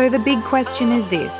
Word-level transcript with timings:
So 0.00 0.08
the 0.08 0.18
big 0.18 0.42
question 0.44 0.92
is 0.92 1.08
this 1.08 1.36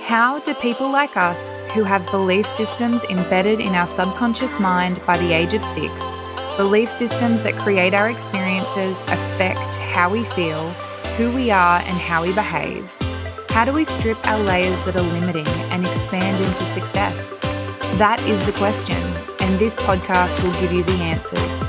How 0.00 0.40
do 0.40 0.54
people 0.54 0.90
like 0.90 1.18
us, 1.18 1.58
who 1.74 1.84
have 1.84 2.10
belief 2.10 2.46
systems 2.46 3.04
embedded 3.10 3.60
in 3.60 3.74
our 3.74 3.86
subconscious 3.86 4.58
mind 4.58 5.02
by 5.06 5.18
the 5.18 5.34
age 5.34 5.52
of 5.52 5.60
six, 5.60 6.16
belief 6.56 6.88
systems 6.88 7.42
that 7.42 7.58
create 7.58 7.92
our 7.92 8.08
experiences, 8.08 9.02
affect 9.08 9.76
how 9.76 10.08
we 10.08 10.24
feel, 10.24 10.70
who 11.18 11.30
we 11.32 11.50
are, 11.50 11.80
and 11.80 11.98
how 11.98 12.22
we 12.22 12.32
behave, 12.32 12.90
how 13.50 13.66
do 13.66 13.72
we 13.74 13.84
strip 13.84 14.16
our 14.26 14.38
layers 14.44 14.80
that 14.84 14.96
are 14.96 15.02
limiting 15.02 15.46
and 15.68 15.86
expand 15.86 16.42
into 16.42 16.64
success? 16.64 17.36
That 17.98 18.18
is 18.26 18.42
the 18.46 18.52
question, 18.52 19.02
and 19.40 19.58
this 19.58 19.76
podcast 19.76 20.42
will 20.42 20.58
give 20.58 20.72
you 20.72 20.84
the 20.84 21.02
answers. 21.02 21.62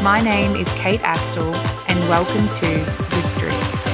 My 0.00 0.22
name 0.22 0.54
is 0.54 0.70
Kate 0.74 1.00
Astill, 1.00 1.52
and 1.88 1.98
welcome 2.08 2.48
to 2.60 2.84
The. 3.16 3.85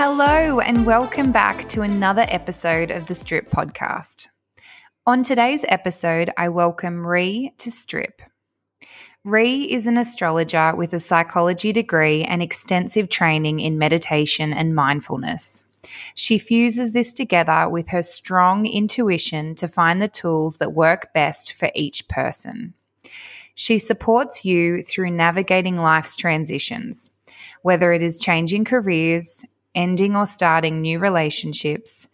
Hello, 0.00 0.60
and 0.60 0.86
welcome 0.86 1.32
back 1.32 1.68
to 1.70 1.82
another 1.82 2.24
episode 2.28 2.92
of 2.92 3.06
the 3.06 3.16
Strip 3.16 3.50
podcast. 3.50 4.28
On 5.08 5.24
today's 5.24 5.64
episode, 5.66 6.30
I 6.36 6.50
welcome 6.50 7.04
Rhi 7.04 7.50
to 7.58 7.70
Strip. 7.72 8.22
Rhi 9.26 9.66
is 9.66 9.88
an 9.88 9.98
astrologer 9.98 10.72
with 10.76 10.92
a 10.92 11.00
psychology 11.00 11.72
degree 11.72 12.22
and 12.22 12.40
extensive 12.40 13.08
training 13.08 13.58
in 13.58 13.76
meditation 13.76 14.52
and 14.52 14.72
mindfulness. 14.72 15.64
She 16.14 16.38
fuses 16.38 16.92
this 16.92 17.12
together 17.12 17.68
with 17.68 17.88
her 17.88 18.02
strong 18.02 18.66
intuition 18.66 19.56
to 19.56 19.66
find 19.66 20.00
the 20.00 20.06
tools 20.06 20.58
that 20.58 20.74
work 20.74 21.12
best 21.12 21.54
for 21.54 21.70
each 21.74 22.06
person. 22.06 22.72
She 23.56 23.80
supports 23.80 24.44
you 24.44 24.84
through 24.84 25.10
navigating 25.10 25.76
life's 25.76 26.14
transitions, 26.14 27.10
whether 27.62 27.92
it 27.92 28.04
is 28.04 28.16
changing 28.16 28.64
careers, 28.64 29.44
ending 29.74 30.16
or 30.16 30.26
starting 30.26 30.80
new 30.80 30.98
relationships, 30.98 32.08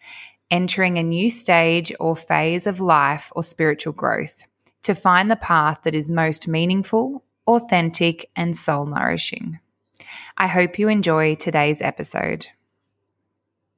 entering 0.50 0.98
a 0.98 1.02
new 1.02 1.30
stage 1.30 1.92
or 1.98 2.14
phase 2.14 2.66
of 2.66 2.80
life 2.80 3.32
or 3.34 3.42
spiritual 3.42 3.92
growth 3.92 4.44
to 4.82 4.94
find 4.94 5.30
the 5.30 5.36
path 5.36 5.80
that 5.84 5.94
is 5.94 6.10
most 6.10 6.46
meaningful, 6.46 7.24
authentic, 7.46 8.30
and 8.36 8.56
soul 8.56 8.86
nourishing. 8.86 9.58
I 10.36 10.46
hope 10.46 10.78
you 10.78 10.88
enjoy 10.88 11.36
today's 11.36 11.80
episode. 11.80 12.46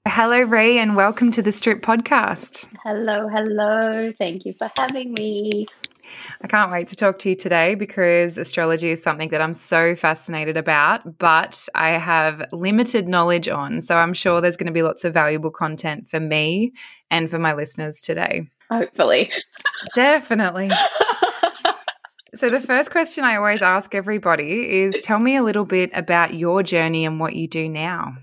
Hello, 0.06 0.44
Rhi, 0.44 0.76
and 0.76 0.96
welcome 0.96 1.30
to 1.32 1.42
the 1.42 1.52
Strip 1.52 1.82
Podcast. 1.82 2.68
Hello, 2.84 3.28
hello. 3.28 4.12
Thank 4.18 4.44
you 4.44 4.54
for 4.58 4.70
having 4.76 5.12
me. 5.12 5.66
I 6.40 6.46
can't 6.46 6.70
wait 6.70 6.88
to 6.88 6.96
talk 6.96 7.18
to 7.20 7.30
you 7.30 7.36
today 7.36 7.74
because 7.74 8.38
astrology 8.38 8.90
is 8.90 9.02
something 9.02 9.28
that 9.30 9.40
I'm 9.40 9.54
so 9.54 9.94
fascinated 9.96 10.56
about, 10.56 11.18
but 11.18 11.68
I 11.74 11.90
have 11.90 12.46
limited 12.52 13.08
knowledge 13.08 13.48
on. 13.48 13.80
So 13.80 13.96
I'm 13.96 14.14
sure 14.14 14.40
there's 14.40 14.56
going 14.56 14.66
to 14.66 14.72
be 14.72 14.82
lots 14.82 15.04
of 15.04 15.14
valuable 15.14 15.50
content 15.50 16.08
for 16.08 16.20
me 16.20 16.72
and 17.10 17.30
for 17.30 17.38
my 17.38 17.54
listeners 17.54 18.00
today. 18.00 18.48
Hopefully. 18.70 19.30
Definitely. 19.94 20.70
so, 22.34 22.48
the 22.48 22.60
first 22.60 22.90
question 22.90 23.24
I 23.24 23.36
always 23.36 23.62
ask 23.62 23.94
everybody 23.94 24.80
is 24.80 24.98
tell 25.00 25.20
me 25.20 25.36
a 25.36 25.42
little 25.42 25.64
bit 25.64 25.90
about 25.94 26.34
your 26.34 26.62
journey 26.62 27.04
and 27.04 27.20
what 27.20 27.34
you 27.34 27.46
do 27.46 27.68
now. 27.68 28.16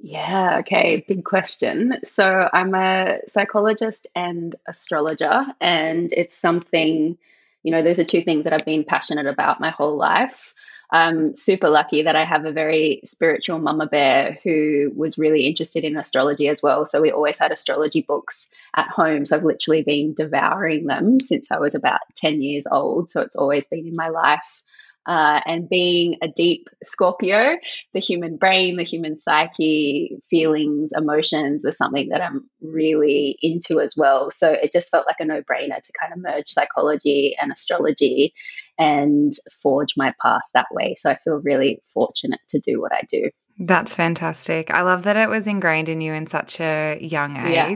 Yeah, 0.00 0.58
okay, 0.60 1.04
big 1.08 1.24
question. 1.24 1.94
So, 2.04 2.48
I'm 2.52 2.74
a 2.74 3.18
psychologist 3.28 4.06
and 4.14 4.54
astrologer, 4.66 5.44
and 5.60 6.12
it's 6.12 6.36
something, 6.36 7.18
you 7.64 7.72
know, 7.72 7.82
those 7.82 7.98
are 7.98 8.04
two 8.04 8.22
things 8.22 8.44
that 8.44 8.52
I've 8.52 8.64
been 8.64 8.84
passionate 8.84 9.26
about 9.26 9.60
my 9.60 9.70
whole 9.70 9.96
life. 9.96 10.54
I'm 10.90 11.34
super 11.36 11.68
lucky 11.68 12.02
that 12.02 12.14
I 12.16 12.24
have 12.24 12.44
a 12.46 12.52
very 12.52 13.00
spiritual 13.04 13.58
mama 13.58 13.86
bear 13.86 14.38
who 14.44 14.90
was 14.96 15.18
really 15.18 15.46
interested 15.46 15.84
in 15.84 15.98
astrology 15.98 16.48
as 16.48 16.62
well. 16.62 16.86
So 16.86 17.02
we 17.02 17.10
always 17.10 17.38
had 17.38 17.52
astrology 17.52 18.00
books 18.00 18.48
at 18.74 18.88
home. 18.88 19.26
So 19.26 19.36
I've 19.36 19.44
literally 19.44 19.82
been 19.82 20.14
devouring 20.14 20.86
them 20.86 21.20
since 21.20 21.50
I 21.50 21.58
was 21.58 21.74
about 21.74 22.00
10 22.16 22.40
years 22.40 22.66
old. 22.70 23.10
So 23.10 23.20
it's 23.20 23.36
always 23.36 23.66
been 23.66 23.86
in 23.86 23.96
my 23.96 24.08
life. 24.08 24.62
Uh, 25.08 25.40
and 25.46 25.70
being 25.70 26.16
a 26.22 26.28
deep 26.28 26.68
Scorpio, 26.84 27.56
the 27.94 28.00
human 28.00 28.36
brain, 28.36 28.76
the 28.76 28.84
human 28.84 29.16
psyche, 29.16 30.18
feelings, 30.28 30.90
emotions 30.94 31.64
is 31.64 31.78
something 31.78 32.10
that 32.10 32.20
I'm 32.20 32.48
really 32.60 33.38
into 33.40 33.80
as 33.80 33.94
well. 33.96 34.30
So 34.30 34.52
it 34.52 34.70
just 34.70 34.90
felt 34.90 35.06
like 35.06 35.16
a 35.18 35.24
no 35.24 35.40
brainer 35.40 35.82
to 35.82 35.92
kind 35.98 36.12
of 36.12 36.18
merge 36.18 36.48
psychology 36.48 37.34
and 37.40 37.50
astrology 37.50 38.34
and 38.78 39.32
forge 39.62 39.94
my 39.96 40.12
path 40.20 40.42
that 40.52 40.66
way. 40.70 40.94
So 40.98 41.10
I 41.10 41.16
feel 41.16 41.40
really 41.42 41.80
fortunate 41.94 42.40
to 42.50 42.60
do 42.60 42.78
what 42.78 42.92
I 42.92 43.00
do. 43.08 43.30
That's 43.58 43.94
fantastic. 43.94 44.70
I 44.70 44.82
love 44.82 45.04
that 45.04 45.16
it 45.16 45.30
was 45.30 45.46
ingrained 45.46 45.88
in 45.88 46.00
you 46.00 46.12
in 46.12 46.26
such 46.26 46.60
a 46.60 46.98
young 47.00 47.36
age. 47.36 47.56
Yeah. 47.56 47.74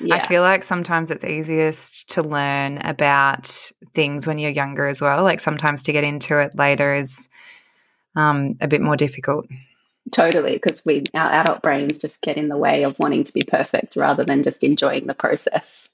Yeah. 0.00 0.16
I 0.16 0.26
feel 0.26 0.42
like 0.42 0.62
sometimes 0.62 1.10
it's 1.10 1.24
easiest 1.24 2.10
to 2.10 2.22
learn 2.22 2.78
about 2.78 3.70
things 3.94 4.26
when 4.26 4.38
you're 4.38 4.50
younger 4.50 4.86
as 4.86 5.00
well. 5.00 5.22
Like 5.22 5.40
sometimes 5.40 5.82
to 5.84 5.92
get 5.92 6.04
into 6.04 6.38
it 6.38 6.54
later 6.54 6.94
is 6.94 7.28
um, 8.14 8.56
a 8.60 8.68
bit 8.68 8.82
more 8.82 8.96
difficult. 8.96 9.46
Totally, 10.12 10.52
because 10.52 10.84
we 10.84 11.02
our 11.14 11.32
adult 11.32 11.62
brains 11.62 11.98
just 11.98 12.20
get 12.22 12.36
in 12.36 12.48
the 12.48 12.56
way 12.56 12.84
of 12.84 12.98
wanting 12.98 13.24
to 13.24 13.32
be 13.32 13.42
perfect 13.42 13.96
rather 13.96 14.24
than 14.24 14.42
just 14.42 14.62
enjoying 14.62 15.06
the 15.06 15.14
process. 15.14 15.88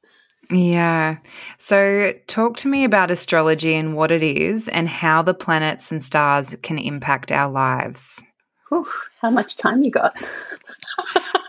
Yeah. 0.50 1.18
So, 1.58 2.12
talk 2.26 2.56
to 2.58 2.68
me 2.68 2.84
about 2.84 3.10
astrology 3.10 3.74
and 3.74 3.96
what 3.96 4.10
it 4.10 4.22
is 4.22 4.68
and 4.68 4.88
how 4.88 5.22
the 5.22 5.32
planets 5.32 5.90
and 5.90 6.02
stars 6.02 6.54
can 6.62 6.78
impact 6.78 7.32
our 7.32 7.50
lives. 7.50 8.22
How 9.20 9.30
much 9.30 9.56
time 9.56 9.82
you 9.82 9.90
got? 9.90 10.16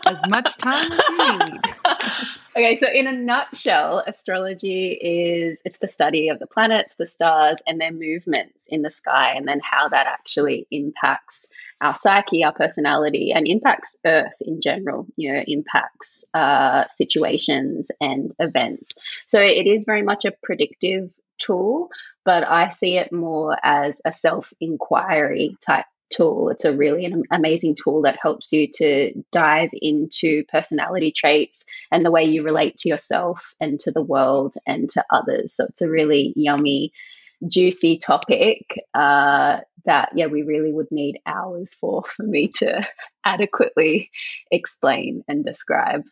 as 0.06 0.20
much 0.28 0.56
time 0.56 0.92
as 0.92 1.08
you 1.08 1.38
need. 1.38 1.60
okay, 2.56 2.76
so 2.76 2.86
in 2.92 3.06
a 3.06 3.12
nutshell, 3.12 4.02
astrology 4.06 4.90
is 4.92 5.58
it's 5.64 5.78
the 5.78 5.88
study 5.88 6.28
of 6.28 6.38
the 6.38 6.46
planets, 6.46 6.94
the 6.98 7.06
stars, 7.06 7.58
and 7.66 7.80
their 7.80 7.92
movements 7.92 8.66
in 8.68 8.82
the 8.82 8.90
sky, 8.90 9.34
and 9.36 9.46
then 9.46 9.60
how 9.62 9.88
that 9.88 10.06
actually 10.06 10.66
impacts 10.70 11.46
our 11.80 11.94
psyche, 11.94 12.44
our 12.44 12.52
personality, 12.52 13.32
and 13.34 13.46
impacts 13.46 13.96
Earth 14.04 14.36
in 14.40 14.60
general. 14.60 15.06
You 15.16 15.32
know, 15.32 15.44
impacts 15.46 16.24
uh, 16.34 16.84
situations 16.88 17.90
and 18.00 18.34
events. 18.38 18.92
So 19.26 19.40
it 19.40 19.66
is 19.66 19.84
very 19.84 20.02
much 20.02 20.24
a 20.24 20.32
predictive 20.42 21.12
tool, 21.38 21.90
but 22.24 22.44
I 22.44 22.68
see 22.68 22.96
it 22.96 23.12
more 23.12 23.56
as 23.62 24.00
a 24.04 24.12
self 24.12 24.52
inquiry 24.60 25.56
type 25.60 25.86
tool. 26.10 26.48
It's 26.50 26.64
a 26.64 26.72
really 26.72 27.04
an 27.04 27.24
amazing 27.30 27.76
tool 27.82 28.02
that 28.02 28.18
helps 28.20 28.52
you 28.52 28.68
to 28.74 29.12
dive 29.32 29.70
into 29.72 30.44
personality 30.44 31.12
traits 31.12 31.64
and 31.90 32.04
the 32.04 32.10
way 32.10 32.24
you 32.24 32.42
relate 32.42 32.76
to 32.78 32.88
yourself 32.88 33.54
and 33.60 33.78
to 33.80 33.90
the 33.90 34.02
world 34.02 34.54
and 34.66 34.88
to 34.90 35.04
others. 35.10 35.54
So 35.56 35.64
it's 35.64 35.82
a 35.82 35.88
really 35.88 36.32
yummy, 36.36 36.92
juicy 37.46 37.98
topic 37.98 38.78
uh, 38.94 39.58
that, 39.84 40.10
yeah, 40.14 40.26
we 40.26 40.42
really 40.42 40.72
would 40.72 40.90
need 40.90 41.20
hours 41.26 41.72
for 41.74 42.02
for 42.16 42.22
me 42.22 42.48
to 42.56 42.86
adequately 43.24 44.10
explain 44.50 45.24
and 45.28 45.44
describe. 45.44 46.04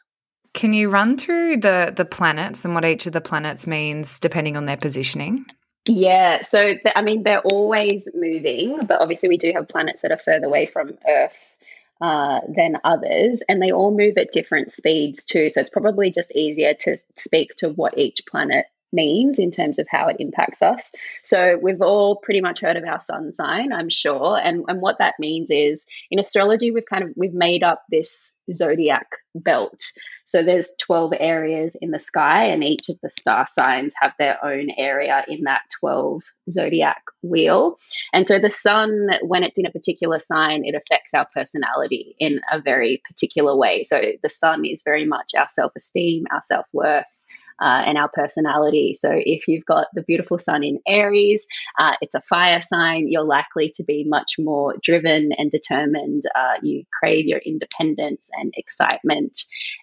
Can 0.54 0.75
you 0.75 0.91
run 0.91 1.16
through 1.16 1.58
the 1.58 1.92
the 1.97 2.04
planets 2.04 2.64
and 2.64 2.75
what 2.75 2.84
each 2.84 3.06
of 3.06 3.14
the 3.14 3.22
planets 3.22 3.66
means 3.66 4.19
depending 4.19 4.56
on 4.56 4.66
their 4.66 4.76
positioning? 4.76 5.47
Yeah, 5.88 6.43
so 6.43 6.75
the, 6.82 6.97
I 6.97 7.03
mean, 7.03 7.25
they're 7.25 7.41
always 7.41 8.06
moving, 8.15 8.87
but 8.87 9.00
obviously, 9.00 9.28
we 9.28 9.37
do 9.37 9.53
have 9.53 9.69
planets 9.69 10.03
that 10.03 10.12
are 10.12 10.19
further 10.19 10.47
away 10.47 10.66
from 10.66 10.97
Earth 11.09 11.56
uh, 12.00 12.41
than 12.54 12.76
others, 12.84 13.43
and 13.48 13.60
they 13.60 13.72
all 13.72 13.91
move 13.97 14.16
at 14.16 14.32
different 14.32 14.70
speeds 14.70 15.25
too. 15.25 15.50
So 15.50 15.60
it's 15.60 15.70
probably 15.70 16.12
just 16.12 16.31
easier 16.32 16.75
to 16.75 16.97
speak 17.16 17.56
to 17.56 17.70
what 17.70 17.98
each 17.98 18.20
planet 18.31 18.66
means 18.93 19.38
in 19.38 19.50
terms 19.50 19.78
of 19.78 19.88
how 19.88 20.09
it 20.09 20.16
impacts 20.20 20.62
us. 20.62 20.93
So 21.22 21.59
we've 21.60 21.81
all 21.81 22.16
pretty 22.16 22.43
much 22.43 22.60
heard 22.60 22.76
of 22.76 22.84
our 22.84 23.00
sun 23.00 23.32
sign, 23.32 23.72
I'm 23.72 23.88
sure, 23.88 24.38
and 24.38 24.64
and 24.69 24.81
what 24.81 24.99
that 24.99 25.14
means 25.19 25.50
is 25.50 25.87
in 26.12 26.20
astrology, 26.20 26.70
we've 26.70 26.87
kind 26.87 27.03
of 27.03 27.10
we've 27.16 27.34
made 27.34 27.64
up 27.64 27.82
this 27.90 28.31
zodiac 28.52 29.06
belt. 29.34 29.80
So 30.24 30.42
there's 30.42 30.72
12 30.80 31.12
areas 31.18 31.76
in 31.80 31.90
the 31.90 31.98
sky 31.98 32.46
and 32.46 32.64
each 32.64 32.88
of 32.88 32.96
the 33.02 33.10
star 33.10 33.46
signs 33.46 33.92
have 34.00 34.12
their 34.18 34.44
own 34.44 34.68
area 34.76 35.24
in 35.28 35.44
that 35.44 35.62
12 35.80 36.22
zodiac 36.50 37.02
wheel. 37.22 37.76
And 38.12 38.26
so 38.26 38.38
the 38.38 38.50
sun 38.50 39.08
when 39.22 39.42
it's 39.42 39.58
in 39.58 39.66
a 39.66 39.70
particular 39.70 40.20
sign 40.20 40.64
it 40.64 40.74
affects 40.74 41.14
our 41.14 41.26
personality 41.34 42.16
in 42.18 42.40
a 42.50 42.60
very 42.60 43.02
particular 43.08 43.56
way. 43.56 43.84
So 43.84 44.00
the 44.22 44.30
sun 44.30 44.64
is 44.64 44.82
very 44.84 45.06
much 45.06 45.32
our 45.36 45.48
self-esteem, 45.48 46.24
our 46.32 46.42
self-worth, 46.44 47.24
uh, 47.60 47.82
and 47.87 47.99
our 47.99 48.08
personality. 48.08 48.94
So 48.94 49.10
if 49.12 49.49
you've 49.49 49.64
got 49.64 49.87
the 49.94 50.02
beautiful 50.02 50.38
sun 50.38 50.64
in 50.64 50.81
Aries, 50.87 51.46
uh, 51.78 51.93
it's 52.00 52.14
a 52.14 52.20
fire 52.20 52.62
sign, 52.62 53.08
you're 53.08 53.25
likely 53.25 53.72
to 53.76 53.84
be 53.84 54.04
much 54.06 54.34
more 54.38 54.75
driven 54.82 55.31
and 55.37 55.50
determined. 55.50 56.25
Uh, 56.34 56.54
you 56.62 56.84
crave 56.93 57.26
your 57.26 57.38
independence 57.38 58.28
and 58.32 58.52
excitement 58.56 59.40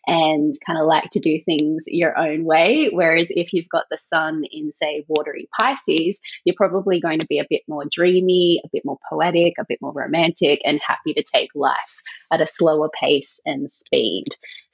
and 0.07 0.55
kind 0.65 0.79
of 0.79 0.85
like 0.85 1.09
to 1.11 1.19
do 1.19 1.39
things 1.41 1.83
your 1.87 2.17
own 2.17 2.43
way. 2.43 2.89
Whereas 2.91 3.27
if 3.29 3.53
you've 3.53 3.69
got 3.69 3.85
the 3.89 3.97
sun 3.97 4.43
in, 4.51 4.71
say, 4.71 5.05
watery 5.07 5.47
Pisces, 5.59 6.19
you're 6.45 6.55
probably 6.55 6.99
going 6.99 7.19
to 7.19 7.27
be 7.27 7.39
a 7.39 7.47
bit 7.49 7.63
more 7.67 7.85
dreamy, 7.89 8.61
a 8.63 8.69
bit 8.71 8.83
more 8.85 8.99
poetic, 9.09 9.55
a 9.59 9.65
bit 9.67 9.79
more 9.81 9.93
romantic, 9.93 10.61
and 10.65 10.79
happy 10.85 11.13
to 11.13 11.23
take 11.23 11.49
life 11.55 12.03
at 12.31 12.41
a 12.41 12.47
slower 12.47 12.89
pace 12.89 13.39
and 13.45 13.69
speed. 13.71 14.25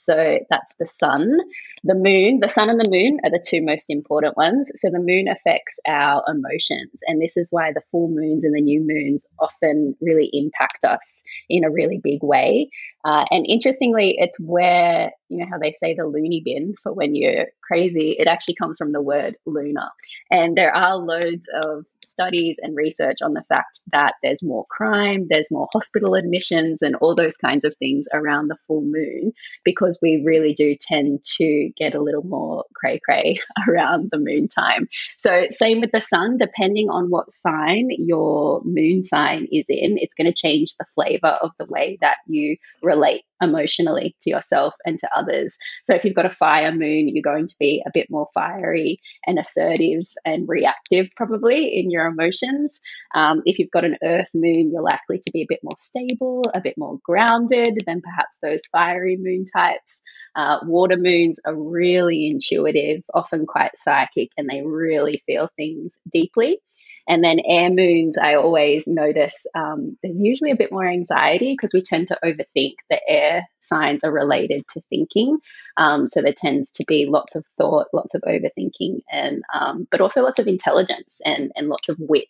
So 0.06 0.40
that's 0.50 0.76
the 0.80 0.86
sun. 0.86 1.40
The 1.84 1.96
moon, 1.96 2.40
the 2.40 2.50
sun 2.50 2.70
and 2.70 2.80
the 2.80 2.90
moon 2.90 3.20
are 3.26 3.32
the 3.32 3.44
two 3.46 3.64
most 3.64 3.86
important 3.90 4.38
ones. 4.38 4.72
So 4.76 4.90
the 4.90 5.00
moon 5.00 5.28
affects 5.28 5.80
our 5.88 6.24
emotions. 6.28 7.00
And 7.08 7.22
this 7.22 7.38
is 7.38 7.50
why 7.52 7.72
the 7.74 7.82
full 7.92 8.10
moons 8.10 8.44
and 8.44 8.56
the 8.56 8.62
new 8.62 8.82
moons 8.86 9.26
often 9.40 9.96
really 10.02 10.30
impact 10.34 10.84
us 10.84 11.24
in 11.50 11.64
a 11.64 11.72
really 11.72 12.00
big 12.04 12.24
way. 12.24 12.70
Uh, 13.04 13.26
and 13.30 13.46
interestingly, 13.48 14.16
it's 14.18 14.40
where, 14.40 15.12
you 15.30 15.38
know, 15.38 15.46
how 15.50 15.60
they 15.60 15.72
say 15.72 15.94
the 15.94 16.06
loony 16.06 16.42
bin 16.44 16.74
for 16.82 16.94
when 16.94 17.14
you're 17.14 17.48
crazy, 17.64 18.16
it 18.18 18.28
actually 18.28 18.56
comes 18.56 18.78
from 18.78 18.92
the 18.92 19.02
word 19.02 19.36
lunar. 19.46 19.90
And 20.32 20.58
there 20.58 20.76
are 20.76 20.98
loads 20.98 21.48
of 21.64 21.86
studies 22.16 22.58
and 22.62 22.76
research 22.76 23.18
on 23.22 23.34
the 23.34 23.44
fact 23.44 23.82
that 23.92 24.16
there's 24.24 24.42
more 24.42 24.66
crime, 24.70 25.28
there's 25.30 25.52
more 25.52 25.68
hospital 25.74 26.16
admissions, 26.16 26.82
and 26.82 26.96
all 26.96 27.14
those 27.14 27.36
kinds 27.36 27.66
of 27.66 27.76
things 27.78 28.06
around 28.14 28.48
the 28.48 28.58
full 28.68 28.82
moon 28.82 29.34
because 29.66 30.00
we 30.02 30.24
really 30.26 30.54
do 30.54 30.76
tend 30.80 31.24
to 31.24 31.70
get 31.78 31.94
a 31.94 32.02
little 32.02 32.24
more 32.24 32.64
cray 32.74 33.00
cray 33.04 33.40
around 33.68 34.10
the 34.12 34.18
moon 34.18 34.48
time. 34.48 34.88
So, 35.18 35.48
same 35.52 35.82
with 35.82 35.92
the 35.92 36.02
sun, 36.02 36.38
depending 36.38 36.90
on 36.90 37.10
what 37.10 37.32
sign 37.32 37.90
your 37.90 38.62
moon 38.64 39.04
sign 39.04 39.48
is 39.52 39.66
in, 39.68 39.98
it's 40.00 40.16
going 40.16 40.32
to 40.32 40.34
change 40.34 40.76
the 40.76 40.86
flavor 40.96 41.38
of 41.42 41.52
the 41.60 41.66
way 41.66 41.98
that 42.02 42.18
you 42.28 42.56
relate 42.82 43.24
emotionally 43.42 44.16
to 44.22 44.30
yourself 44.30 44.74
and 44.86 45.00
to 45.00 45.10
others. 45.16 45.56
So 45.84 45.96
if 45.96 46.04
you've 46.04 46.16
got 46.16 46.26
a 46.26 46.30
fire 46.30 46.72
moon, 46.72 47.10
you're 47.10 47.22
going 47.22 47.48
to 47.48 47.56
be 47.60 47.84
a 47.86 47.92
bit 47.94 48.08
more 48.10 48.28
fiery 48.34 49.00
and 49.26 49.40
assertive 49.40 50.06
and 50.26 50.48
reactive, 50.48 51.10
probably 51.16 51.78
in 51.78 51.92
your 51.92 52.06
emotions. 52.08 52.80
Um, 53.14 53.42
if 53.46 53.60
you've 53.60 53.72
got 53.72 53.86
an 53.86 53.98
earth 54.04 54.32
moon, 54.34 54.72
you're 54.72 54.82
likely 54.82 55.20
to 55.20 55.32
be 55.32 55.42
a 55.42 55.48
bit 55.48 55.60
more 55.64 55.78
stable, 55.78 56.44
a 56.54 56.62
bit 56.62 56.78
more 56.78 57.00
grounded 57.04 57.84
than 57.86 58.02
perhaps 58.02 58.38
those 58.42 58.62
fiery 58.72 59.18
moon 59.18 59.46
types. 59.46 60.02
Uh, 60.36 60.60
water 60.64 60.98
moons 60.98 61.40
are 61.46 61.56
really 61.56 62.28
intuitive, 62.28 63.02
often 63.14 63.46
quite 63.46 63.72
psychic, 63.76 64.32
and 64.38 64.50
they 64.50 64.62
really 64.62 65.22
feel 65.26 65.50
things 65.56 65.98
deeply. 66.12 66.60
And 67.08 67.24
then 67.24 67.40
air 67.46 67.70
moons, 67.70 68.18
I 68.18 68.36
always 68.36 68.88
notice 68.88 69.36
um, 69.54 69.98
there's 70.02 70.20
usually 70.20 70.52
a 70.52 70.56
bit 70.56 70.72
more 70.72 70.86
anxiety 70.86 71.54
because 71.54 71.74
we 71.74 71.82
tend 71.82 72.08
to 72.10 72.20
overthink. 72.24 72.76
The 72.90 73.00
air 73.08 73.48
signs 73.60 74.04
are 74.04 74.12
related 74.12 74.66
to 74.70 74.82
thinking. 74.90 75.38
Um, 75.78 76.08
so 76.08 76.22
there 76.22 76.34
tends 76.34 76.72
to 76.72 76.86
be 76.88 77.06
lots 77.06 77.36
of 77.36 77.46
thought, 77.58 77.88
lots 77.94 78.16
of 78.16 78.22
overthinking, 78.22 79.02
and 79.12 79.44
um, 79.54 79.88
but 79.92 80.02
also 80.02 80.24
lots 80.24 80.40
of 80.40 80.48
intelligence 80.48 81.20
and, 81.24 81.52
and 81.56 81.70
lots 81.70 81.90
of 81.90 81.98
wit 82.00 82.26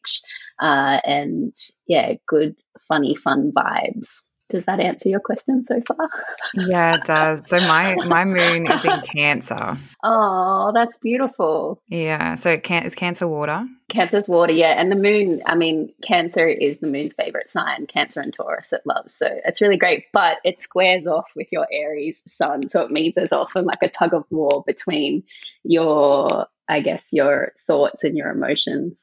uh, 0.60 1.00
and 1.04 1.54
yeah, 1.88 2.14
good, 2.28 2.56
funny, 2.88 3.16
fun 3.16 3.52
vibes. 3.52 4.22
Does 4.56 4.68
that 4.68 4.80
answer 4.80 5.10
your 5.10 5.20
question 5.20 5.66
so 5.66 5.82
far? 5.86 6.10
yeah, 6.54 6.96
it 6.96 7.04
does. 7.04 7.50
So 7.50 7.58
my 7.58 7.96
my 8.06 8.24
moon 8.24 8.72
is 8.72 8.86
in 8.86 9.02
Cancer. 9.04 9.78
Oh, 10.02 10.72
that's 10.74 10.96
beautiful. 11.00 11.82
Yeah. 11.90 12.36
So 12.36 12.58
can 12.58 12.86
is 12.86 12.96
Cancer 12.96 13.28
water? 13.28 13.68
Cancer's 13.90 14.30
water, 14.30 14.54
yeah. 14.54 14.80
And 14.80 14.90
the 14.90 14.96
moon, 14.96 15.42
I 15.46 15.56
mean, 15.56 15.92
Cancer 16.02 16.48
is 16.48 16.80
the 16.80 16.88
moon's 16.88 17.14
favorite 17.14 17.50
sign. 17.50 17.86
Cancer 17.86 18.22
and 18.22 18.34
Taurus 18.34 18.72
it 18.72 18.84
loves. 18.86 19.14
So 19.18 19.28
it's 19.44 19.60
really 19.60 19.76
great. 19.76 20.06
But 20.14 20.38
it 20.46 20.62
squares 20.62 21.06
off 21.06 21.34
with 21.36 21.52
your 21.52 21.68
Aries 21.70 22.22
sun. 22.30 22.70
So 22.70 22.80
it 22.80 22.92
means 22.92 23.16
there's 23.16 23.34
often 23.34 23.66
like 23.66 23.84
a 23.84 23.90
tug 23.90 24.14
of 24.14 24.24
war 24.30 24.64
between 24.66 25.24
your, 25.64 26.48
I 26.70 26.80
guess, 26.80 27.10
your 27.12 27.52
thoughts 27.68 28.06
and 28.06 28.16
your 28.16 28.30
emotions. 28.30 28.96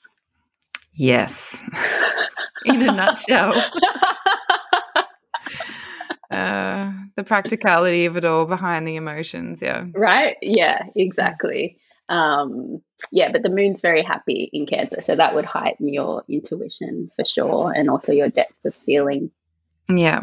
Yes. 0.94 1.62
in 2.64 2.88
a 2.88 2.92
nutshell. 2.92 3.52
uh, 6.32 6.92
the 7.16 7.24
practicality 7.24 8.06
of 8.06 8.16
it 8.16 8.24
all 8.24 8.46
behind 8.46 8.86
the 8.86 8.96
emotions. 8.96 9.62
Yeah. 9.62 9.86
Right. 9.94 10.36
Yeah, 10.42 10.84
exactly. 10.94 11.78
Um, 12.08 12.82
yeah, 13.10 13.30
but 13.32 13.42
the 13.42 13.48
moon's 13.48 13.80
very 13.80 14.02
happy 14.02 14.50
in 14.52 14.66
Cancer. 14.66 15.00
So 15.00 15.16
that 15.16 15.34
would 15.34 15.44
heighten 15.44 15.92
your 15.92 16.24
intuition 16.28 17.10
for 17.14 17.24
sure 17.24 17.72
and 17.72 17.88
also 17.88 18.12
your 18.12 18.28
depth 18.28 18.64
of 18.64 18.74
feeling. 18.74 19.30
Yeah. 19.88 20.22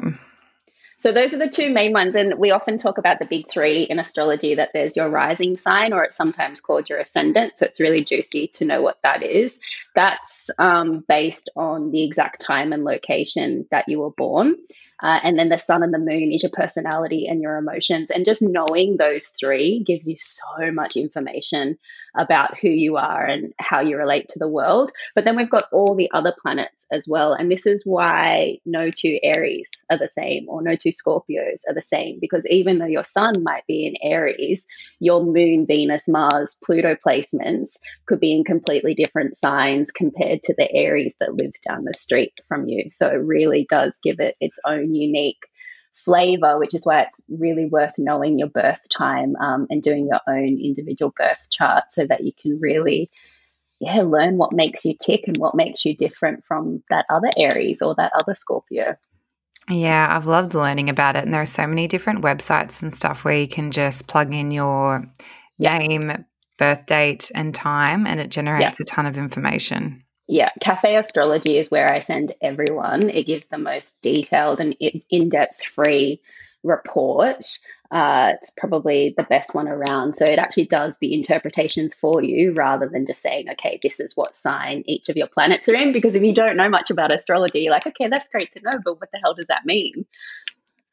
So 1.00 1.14
those 1.14 1.34
are 1.34 1.38
the 1.38 1.48
two 1.48 1.72
main 1.72 1.94
ones. 1.94 2.16
And 2.16 2.38
we 2.38 2.52
often 2.52 2.78
talk 2.78 2.98
about 2.98 3.20
the 3.20 3.26
big 3.26 3.50
three 3.50 3.84
in 3.84 4.00
astrology 4.00 4.56
that 4.56 4.72
there's 4.74 4.98
your 4.98 5.10
rising 5.10 5.56
sign, 5.58 5.94
or 5.94 6.04
it's 6.04 6.18
sometimes 6.18 6.60
called 6.60 6.90
your 6.90 7.00
ascendant. 7.00 7.58
So 7.58 7.66
it's 7.66 7.80
really 7.80 8.04
juicy 8.04 8.48
to 8.56 8.66
know 8.66 8.82
what 8.82 8.98
that 9.04 9.24
is. 9.24 9.60
That's 9.96 10.50
um, 10.60 11.06
based 11.08 11.50
on 11.56 11.92
the 11.92 12.04
exact 12.04 12.42
time 12.42 12.74
and 12.74 12.84
location 12.84 13.66
that 13.72 13.86
you 13.88 14.00
were 14.00 14.12
born. 14.12 14.58
Uh, 15.02 15.20
and 15.24 15.40
then 15.40 15.50
the 15.50 15.58
sun 15.58 15.84
and 15.84 15.94
the 15.94 16.00
moon 16.00 16.32
is 16.32 16.44
your 16.44 16.52
personality 16.52 17.28
and 17.28 17.42
your 17.42 17.58
emotions. 17.58 18.12
And 18.12 18.26
just 18.26 18.42
knowing 18.42 18.98
those 18.98 19.28
three 19.30 19.84
gives 19.84 20.08
you 20.08 20.16
so 20.18 20.72
much 20.72 20.98
information 20.98 21.78
about 22.16 22.58
who 22.60 22.70
you 22.70 22.98
are 22.98 23.26
and 23.26 23.54
how 23.60 23.82
you 23.82 23.98
relate 23.98 24.30
to 24.30 24.40
the 24.40 24.48
world. 24.48 24.92
But 25.16 25.26
then 25.26 25.36
we've 25.36 25.50
got 25.50 25.70
all 25.72 25.96
the 25.96 26.10
other 26.14 26.34
planets 26.42 26.86
as 26.92 27.06
well. 27.08 27.34
And 27.34 27.52
this 27.52 27.66
is 27.66 27.86
why 27.86 28.58
no 28.66 28.90
two 28.92 29.20
Aries 29.24 29.70
are 29.90 29.98
the 29.98 30.08
same 30.08 30.48
or 30.48 30.62
no 30.62 30.76
two 30.76 30.90
Scorpios 30.90 31.62
are 31.68 31.74
the 31.74 31.82
same. 31.82 32.20
Because 32.20 32.46
even 32.50 32.80
though 32.80 32.86
your 32.86 33.04
sun 33.04 33.44
might 33.44 33.66
be 33.68 33.86
in 33.86 34.10
Aries, 34.10 34.66
your 35.00 35.24
moon, 35.24 35.66
Venus, 35.68 36.08
Mars, 36.08 36.56
Pluto 36.64 36.96
placements 36.96 37.78
could 38.06 38.20
be 38.20 38.34
in 38.34 38.44
completely 38.44 38.94
different 38.94 39.38
signs 39.38 39.92
compared 39.92 40.44
to 40.44 40.56
the 40.58 40.72
Aries 40.72 41.16
that 41.20 41.34
lives 41.34 41.60
down 41.68 41.84
the 41.84 41.94
street 41.94 42.40
from 42.48 42.68
you. 42.68 42.90
So 42.90 43.08
it 43.08 43.14
really 43.14 43.66
does 43.70 43.98
give 44.04 44.20
it 44.20 44.36
its 44.40 44.60
own 44.66 44.94
unique 44.96 45.46
flavor, 45.94 46.58
which 46.58 46.74
is 46.74 46.86
why 46.86 47.02
it's 47.02 47.22
really 47.30 47.66
worth 47.66 47.94
knowing 47.98 48.40
your 48.40 48.50
birth 48.50 48.82
time 48.90 49.36
um, 49.38 49.68
and 49.70 49.82
doing 49.82 50.08
your 50.08 50.22
own 50.28 50.60
individual 50.60 51.14
birth 51.16 51.50
chart 51.52 51.86
so 51.90 52.06
that 52.06 52.24
you 52.24 52.32
can 52.40 52.60
really 52.60 53.10
yeah 53.80 54.02
learn 54.02 54.38
what 54.38 54.54
makes 54.54 54.86
you 54.86 54.94
tick 55.00 55.28
and 55.28 55.38
what 55.38 55.56
makes 55.56 55.86
you 55.86 55.96
different 55.96 56.44
from 56.44 56.84
that 56.90 57.06
other 57.10 57.30
aries 57.38 57.82
or 57.82 57.96
that 57.96 58.12
other 58.18 58.34
scorpio 58.34 58.96
yeah 59.70 60.08
i've 60.16 60.26
loved 60.26 60.54
learning 60.54 60.90
about 60.90 61.16
it 61.16 61.24
and 61.24 61.34
there 61.34 61.42
are 61.42 61.46
so 61.46 61.66
many 61.66 61.88
different 61.88 62.24
websites 62.24 62.82
and 62.82 62.96
stuff 62.96 63.24
where 63.24 63.38
you 63.38 63.48
can 63.48 63.72
just 63.72 64.08
plug 64.08 64.34
in 64.34 64.52
your 64.52 65.06
yeah. 65.58 65.78
name 65.78 66.26
birth 66.58 66.86
date 66.86 67.32
and 67.34 67.56
time 67.56 68.06
and 68.06 68.20
it 68.20 68.30
generates 68.30 68.80
yeah. 68.80 68.84
a 68.84 68.86
ton 68.86 69.06
of 69.06 69.18
information 69.18 70.04
yeah, 70.30 70.52
Cafe 70.62 70.96
Astrology 70.96 71.58
is 71.58 71.72
where 71.72 71.92
I 71.92 72.02
send 72.02 72.34
everyone. 72.40 73.10
It 73.10 73.26
gives 73.26 73.48
the 73.48 73.58
most 73.58 74.00
detailed 74.04 74.60
and 74.60 74.74
in 74.74 75.30
depth 75.30 75.64
free 75.64 76.22
report. 76.64 77.44
Uh, 77.90 78.34
it's 78.40 78.52
probably 78.56 79.16
the 79.18 79.24
best 79.24 79.56
one 79.56 79.68
around. 79.68 80.16
So 80.16 80.26
it 80.26 80.38
actually 80.38 80.66
does 80.66 80.96
the 81.00 81.16
interpretations 81.16 81.96
for 81.96 82.22
you 82.22 82.54
rather 82.54 82.88
than 82.88 83.08
just 83.08 83.24
saying, 83.24 83.50
okay, 83.54 83.80
this 83.82 84.00
is 84.00 84.16
what 84.16 84.36
sign 84.36 84.84
each 84.86 85.10
of 85.10 85.18
your 85.18 85.26
planets 85.26 85.68
are 85.68 85.74
in. 85.74 85.94
Because 85.94 86.14
if 86.14 86.22
you 86.22 86.36
don't 86.36 86.58
know 86.58 86.70
much 86.70 86.92
about 86.92 87.12
astrology, 87.12 87.62
you're 87.62 87.74
like, 87.74 87.88
okay, 87.88 88.08
that's 88.08 88.30
great 88.30 88.52
to 88.52 88.62
know, 88.62 88.80
but 88.86 89.02
what 89.02 89.10
the 89.12 89.18
hell 89.18 89.34
does 89.34 89.48
that 89.48 89.66
mean? 89.66 90.06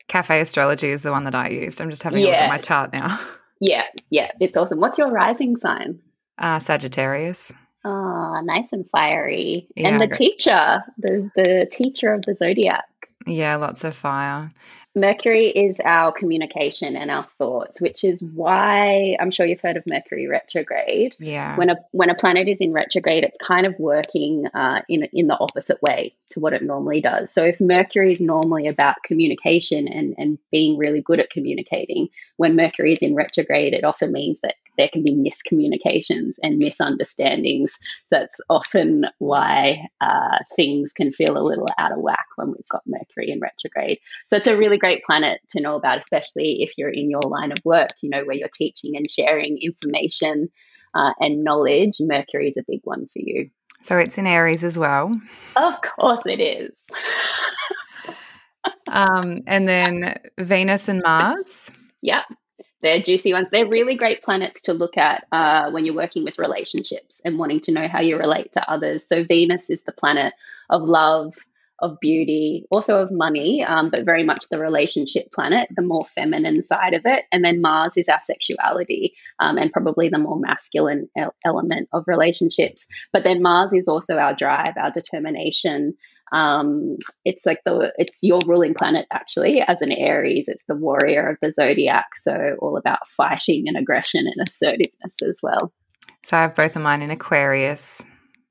Cafe 0.08 0.40
Astrology 0.40 0.88
is 0.88 1.02
the 1.02 1.12
one 1.12 1.24
that 1.24 1.34
I 1.34 1.48
used. 1.48 1.82
I'm 1.82 1.90
just 1.90 2.04
having 2.04 2.22
yeah. 2.22 2.26
a 2.26 2.30
look 2.30 2.38
at 2.38 2.48
my 2.48 2.58
chart 2.58 2.92
now. 2.94 3.20
Yeah, 3.60 3.84
yeah, 4.08 4.30
it's 4.40 4.56
awesome. 4.56 4.80
What's 4.80 4.98
your 4.98 5.10
rising 5.10 5.56
sign? 5.56 6.00
Uh, 6.38 6.58
Sagittarius. 6.58 7.52
Oh, 7.86 8.40
nice 8.42 8.66
and 8.72 8.88
fiery. 8.90 9.68
Yeah, 9.76 9.90
and 9.90 10.00
the 10.00 10.08
teacher, 10.08 10.82
the 10.98 11.30
the 11.36 11.68
teacher 11.70 12.12
of 12.12 12.22
the 12.22 12.34
zodiac. 12.34 12.84
Yeah, 13.26 13.56
lots 13.56 13.84
of 13.84 13.94
fire. 13.94 14.50
Mercury 14.96 15.48
is 15.48 15.78
our 15.84 16.10
communication 16.10 16.96
and 16.96 17.10
our 17.10 17.26
thoughts, 17.38 17.80
which 17.80 18.02
is 18.02 18.20
why 18.20 19.16
I'm 19.20 19.30
sure 19.30 19.46
you've 19.46 19.60
heard 19.60 19.76
of 19.76 19.86
Mercury 19.86 20.26
retrograde. 20.26 21.14
Yeah. 21.20 21.54
When 21.56 21.70
a 21.70 21.76
when 21.92 22.10
a 22.10 22.16
planet 22.16 22.48
is 22.48 22.58
in 22.60 22.72
retrograde, 22.72 23.22
it's 23.22 23.38
kind 23.38 23.66
of 23.66 23.78
working 23.78 24.46
uh, 24.52 24.82
in 24.88 25.04
in 25.12 25.28
the 25.28 25.38
opposite 25.38 25.80
way 25.80 26.14
to 26.30 26.40
what 26.40 26.52
it 26.52 26.62
normally 26.62 27.00
does. 27.00 27.32
So 27.32 27.44
if 27.44 27.60
Mercury 27.60 28.12
is 28.12 28.20
normally 28.20 28.66
about 28.66 29.02
communication 29.04 29.88
and, 29.88 30.14
and 30.18 30.38
being 30.50 30.76
really 30.76 31.00
good 31.00 31.20
at 31.20 31.30
communicating, 31.30 32.08
when 32.36 32.56
Mercury 32.56 32.92
is 32.92 33.02
in 33.02 33.14
retrograde, 33.14 33.74
it 33.74 33.84
often 33.84 34.12
means 34.12 34.40
that 34.40 34.54
there 34.76 34.88
can 34.92 35.02
be 35.02 35.14
miscommunications 35.14 36.34
and 36.42 36.58
misunderstandings. 36.58 37.72
So 38.08 38.18
that's 38.20 38.36
often 38.50 39.06
why 39.18 39.86
uh, 40.00 40.38
things 40.54 40.92
can 40.92 41.12
feel 41.12 41.36
a 41.36 41.46
little 41.46 41.66
out 41.78 41.92
of 41.92 41.98
whack 41.98 42.26
when 42.36 42.48
we've 42.48 42.68
got 42.70 42.82
Mercury 42.86 43.30
in 43.30 43.40
retrograde. 43.40 43.98
So 44.26 44.36
it's 44.36 44.48
a 44.48 44.56
really 44.56 44.78
great 44.78 45.04
planet 45.04 45.40
to 45.50 45.60
know 45.60 45.76
about, 45.76 45.98
especially 45.98 46.62
if 46.62 46.76
you're 46.76 46.90
in 46.90 47.08
your 47.08 47.22
line 47.22 47.52
of 47.52 47.58
work, 47.64 47.90
you 48.02 48.10
know, 48.10 48.24
where 48.24 48.36
you're 48.36 48.48
teaching 48.52 48.96
and 48.96 49.10
sharing 49.10 49.58
information 49.62 50.48
uh, 50.94 51.12
and 51.20 51.44
knowledge. 51.44 51.94
Mercury 52.00 52.48
is 52.48 52.56
a 52.56 52.64
big 52.66 52.80
one 52.84 53.06
for 53.06 53.20
you. 53.20 53.50
So 53.86 53.98
it's 53.98 54.18
in 54.18 54.26
Aries 54.26 54.64
as 54.64 54.76
well. 54.76 55.12
Of 55.54 55.74
course 55.80 56.22
it 56.26 56.40
is. 56.40 56.72
um, 58.88 59.42
and 59.46 59.68
then 59.68 60.18
Venus 60.38 60.88
and 60.88 61.00
Mars. 61.04 61.70
Yeah, 62.02 62.22
they're 62.82 63.00
juicy 63.00 63.32
ones. 63.32 63.48
They're 63.50 63.68
really 63.68 63.94
great 63.94 64.24
planets 64.24 64.62
to 64.62 64.72
look 64.72 64.96
at 64.96 65.26
uh, 65.30 65.70
when 65.70 65.84
you're 65.84 65.94
working 65.94 66.24
with 66.24 66.36
relationships 66.36 67.20
and 67.24 67.38
wanting 67.38 67.60
to 67.60 67.72
know 67.72 67.86
how 67.86 68.00
you 68.00 68.18
relate 68.18 68.52
to 68.52 68.70
others. 68.70 69.06
So 69.06 69.22
Venus 69.22 69.70
is 69.70 69.82
the 69.84 69.92
planet 69.92 70.34
of 70.68 70.82
love, 70.82 71.36
of 71.80 71.98
beauty, 72.00 72.64
also 72.70 72.96
of 72.96 73.10
money, 73.10 73.62
um, 73.64 73.90
but 73.90 74.04
very 74.04 74.24
much 74.24 74.48
the 74.48 74.58
relationship 74.58 75.30
planet, 75.32 75.68
the 75.74 75.82
more 75.82 76.06
feminine 76.06 76.62
side 76.62 76.94
of 76.94 77.02
it. 77.04 77.24
And 77.30 77.44
then 77.44 77.60
Mars 77.60 77.96
is 77.96 78.08
our 78.08 78.20
sexuality 78.20 79.14
um, 79.38 79.58
and 79.58 79.72
probably 79.72 80.08
the 80.08 80.18
more 80.18 80.38
masculine 80.38 81.08
el- 81.16 81.34
element 81.44 81.88
of 81.92 82.04
relationships. 82.06 82.86
But 83.12 83.24
then 83.24 83.42
Mars 83.42 83.72
is 83.72 83.88
also 83.88 84.16
our 84.16 84.34
drive, 84.34 84.76
our 84.76 84.90
determination. 84.90 85.94
Um, 86.32 86.96
it's 87.24 87.46
like 87.46 87.60
the 87.64 87.92
it's 87.98 88.20
your 88.22 88.40
ruling 88.46 88.74
planet 88.74 89.06
actually 89.12 89.62
as 89.66 89.80
an 89.80 89.92
Aries. 89.92 90.46
It's 90.48 90.64
the 90.66 90.74
warrior 90.74 91.28
of 91.28 91.36
the 91.40 91.52
zodiac, 91.52 92.16
so 92.16 92.56
all 92.58 92.76
about 92.76 93.06
fighting 93.06 93.64
and 93.66 93.76
aggression 93.76 94.26
and 94.26 94.48
assertiveness 94.48 95.22
as 95.22 95.38
well. 95.42 95.72
So 96.24 96.36
I 96.36 96.42
have 96.42 96.56
both 96.56 96.74
of 96.74 96.82
mine 96.82 97.02
in 97.02 97.12
Aquarius. 97.12 98.02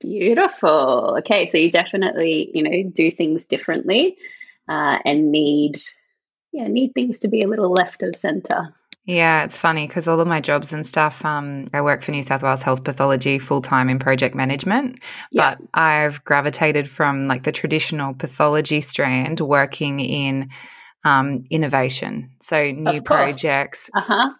Beautiful. 0.05 1.15
Okay, 1.19 1.47
so 1.47 1.57
you 1.57 1.71
definitely, 1.71 2.51
you 2.53 2.61
know, 2.61 2.89
do 2.91 3.09
things 3.09 3.47
differently 3.47 4.17
uh, 4.69 4.99
and 5.03 5.31
need, 5.31 5.77
yeah, 6.51 6.67
need 6.67 6.93
things 6.93 7.19
to 7.19 7.27
be 7.27 7.41
a 7.41 7.47
little 7.47 7.71
left 7.71 8.03
of 8.03 8.15
center. 8.15 8.71
Yeah, 9.05 9.43
it's 9.43 9.57
funny 9.57 9.87
because 9.87 10.07
all 10.07 10.19
of 10.19 10.27
my 10.27 10.41
jobs 10.41 10.73
and 10.73 10.85
stuff, 10.85 11.25
um, 11.25 11.67
I 11.73 11.81
work 11.81 12.03
for 12.03 12.11
New 12.11 12.21
South 12.21 12.43
Wales 12.43 12.61
Health 12.61 12.83
Pathology 12.83 13.39
full 13.39 13.61
time 13.61 13.89
in 13.89 13.97
project 13.97 14.35
management, 14.35 14.99
yeah. 15.31 15.55
but 15.55 15.67
I've 15.73 16.23
gravitated 16.23 16.87
from 16.87 17.25
like 17.25 17.43
the 17.43 17.51
traditional 17.51 18.13
pathology 18.13 18.81
strand 18.81 19.39
working 19.39 19.99
in 19.99 20.49
um, 21.03 21.45
innovation. 21.49 22.29
So 22.41 22.71
new 22.71 23.01
projects. 23.01 23.89
Uh 23.95 24.01
huh. 24.01 24.33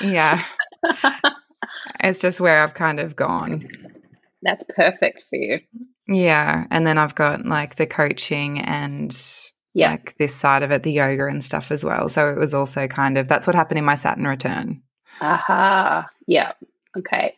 Yeah. 0.00 0.42
it's 2.00 2.20
just 2.20 2.40
where 2.40 2.62
I've 2.62 2.74
kind 2.74 2.98
of 2.98 3.14
gone 3.14 3.68
that's 4.42 4.64
perfect 4.74 5.24
for 5.28 5.36
you. 5.36 5.60
Yeah. 6.08 6.66
And 6.70 6.86
then 6.86 6.98
I've 6.98 7.14
got 7.14 7.46
like 7.46 7.76
the 7.76 7.86
coaching 7.86 8.60
and 8.60 9.16
yeah. 9.74 9.92
like 9.92 10.16
this 10.18 10.34
side 10.34 10.62
of 10.62 10.70
it, 10.70 10.82
the 10.82 10.92
yoga 10.92 11.26
and 11.26 11.42
stuff 11.42 11.70
as 11.70 11.84
well. 11.84 12.08
So 12.08 12.28
it 12.28 12.38
was 12.38 12.54
also 12.54 12.88
kind 12.88 13.18
of 13.18 13.28
that's 13.28 13.46
what 13.46 13.56
happened 13.56 13.78
in 13.78 13.84
my 13.84 13.94
Saturn 13.94 14.26
return. 14.26 14.82
Aha. 15.20 16.08
Yeah. 16.26 16.52
Okay. 16.96 17.36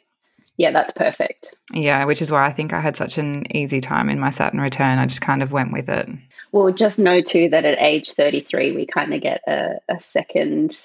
Yeah, 0.57 0.71
that's 0.71 0.93
perfect. 0.93 1.55
Yeah, 1.73 2.05
which 2.05 2.23
is 2.23 2.31
why 2.31 2.47
I 2.47 2.53
think 2.53 2.73
I 2.73 2.81
had 2.81 2.97
such 2.97 3.19
an 3.19 3.55
easy 3.55 3.81
time 3.81 4.09
in 4.09 4.21
my 4.21 4.31
Saturn 4.31 4.61
return. 4.61 4.99
I 4.99 5.07
just 5.07 5.21
kind 5.21 5.43
of 5.43 5.53
went 5.53 5.73
with 5.73 5.89
it. 5.89 6.09
Well, 6.53 6.73
just 6.73 6.99
know 6.99 7.21
too 7.21 7.49
that 7.49 7.65
at 7.65 7.79
age 7.81 8.13
33, 8.13 8.71
we 8.73 8.87
kind 8.87 9.13
of 9.13 9.21
get 9.21 9.43
a, 9.49 9.81
a 9.89 10.01
second 10.01 10.79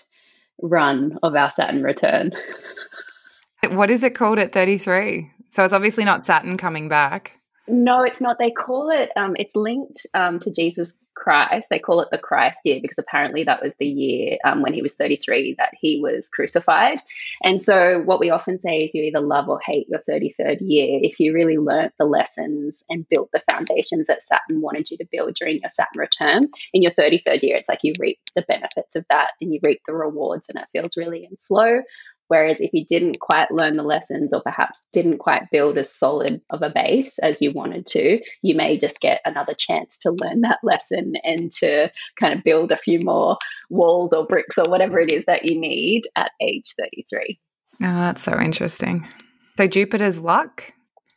run 0.62 1.20
of 1.22 1.36
our 1.36 1.52
Saturn 1.52 1.84
return. 1.84 2.32
what 3.70 3.92
is 3.92 4.02
it 4.02 4.16
called 4.16 4.40
at 4.40 4.54
33? 4.54 5.32
So 5.52 5.64
it's 5.64 5.74
obviously 5.74 6.06
not 6.06 6.26
Saturn 6.26 6.58
coming 6.58 6.90
back. 6.90 7.34
No, 7.68 8.02
it's 8.04 8.20
not. 8.20 8.40
They 8.40 8.52
call 8.52 8.90
it, 8.90 9.12
um, 9.16 9.36
it's 9.38 9.56
linked 9.56 10.08
um, 10.16 10.40
to 10.40 10.52
Jesus 10.52 10.96
Christ. 11.14 11.68
They 11.70 11.78
call 11.78 12.02
it 12.02 12.08
the 12.12 12.18
Christ 12.18 12.60
year 12.64 12.80
because 12.82 12.98
apparently 12.98 13.44
that 13.44 13.62
was 13.62 13.76
the 13.78 13.86
year 13.86 14.38
um, 14.44 14.64
when 14.64 14.74
he 14.74 14.82
was 14.82 14.96
33 14.96 15.56
that 15.60 15.74
he 15.80 16.00
was 16.02 16.30
crucified. 16.30 16.98
And 17.44 17.62
so, 17.62 18.02
what 18.04 18.20
we 18.20 18.32
often 18.32 18.60
say 18.60 18.80
is 18.80 18.96
you 18.96 19.04
either 19.04 19.20
love 19.20 19.50
or 19.50 19.60
hate 19.64 19.88
your 19.88 20.02
33rd 20.10 20.58
year. 20.62 21.00
If 21.04 21.20
you 21.20 21.34
really 21.34 21.58
learnt 21.58 21.94
the 22.00 22.06
lessons 22.06 22.84
and 22.90 23.08
built 23.08 23.30
the 23.34 23.42
foundations 23.42 24.08
that 24.08 24.24
Saturn 24.24 24.62
wanted 24.62 24.90
you 24.90 24.98
to 24.98 25.08
build 25.12 25.36
during 25.36 25.60
your 25.60 25.70
Saturn 25.70 25.98
return, 26.00 26.48
in 26.74 26.82
your 26.82 26.92
33rd 26.92 27.44
year, 27.44 27.58
it's 27.58 27.70
like 27.70 27.84
you 27.84 27.94
reap 28.00 28.20
the 28.36 28.46
benefits 28.48 28.96
of 28.96 29.06
that 29.10 29.32
and 29.42 29.54
you 29.54 29.60
reap 29.62 29.82
the 29.86 29.94
rewards, 29.94 30.50
and 30.50 30.58
it 30.58 30.68
feels 30.72 30.98
really 30.98 31.28
in 31.30 31.38
flow. 31.38 31.82
Whereas 32.30 32.62
if 32.62 32.70
you 32.74 32.86
didn't 32.86 33.20
quite 33.20 33.52
learn 33.52 33.76
the 33.76 33.84
lessons 33.84 34.34
or 34.34 34.42
perhaps 34.42 34.86
didn't 34.94 35.18
quite 35.18 35.52
build 35.52 35.78
as 35.78 35.94
solid 35.94 36.42
of 36.50 36.62
a 36.62 36.70
base 36.70 37.18
as 37.20 37.42
you 37.42 37.52
wanted 37.52 37.88
to, 37.88 38.22
you 38.42 38.56
may 38.56 38.78
just 38.78 39.02
get 39.02 39.20
another 39.26 39.56
chance 39.58 39.98
to 40.00 40.12
learn 40.12 40.42
that 40.42 40.60
lesson 40.64 41.14
and 41.24 41.52
to 41.52 41.92
kind 42.20 42.34
of 42.38 42.44
build 42.44 42.72
a 42.72 42.78
few 42.78 43.04
more 43.04 43.38
walls 43.70 44.14
or 44.14 44.28
bricks 44.28 44.60
or 44.60 44.70
whatever 44.70 45.00
it 45.00 45.10
is 45.10 45.26
that 45.26 45.44
you 45.44 45.60
need 45.60 46.04
at 46.16 46.32
age 46.40 46.76
33. 46.80 47.40
Oh, 47.82 48.00
that's 48.00 48.24
so 48.24 48.40
interesting. 48.40 49.08
So 49.58 49.68
Jupiter's 49.68 50.20
luck? 50.20 50.72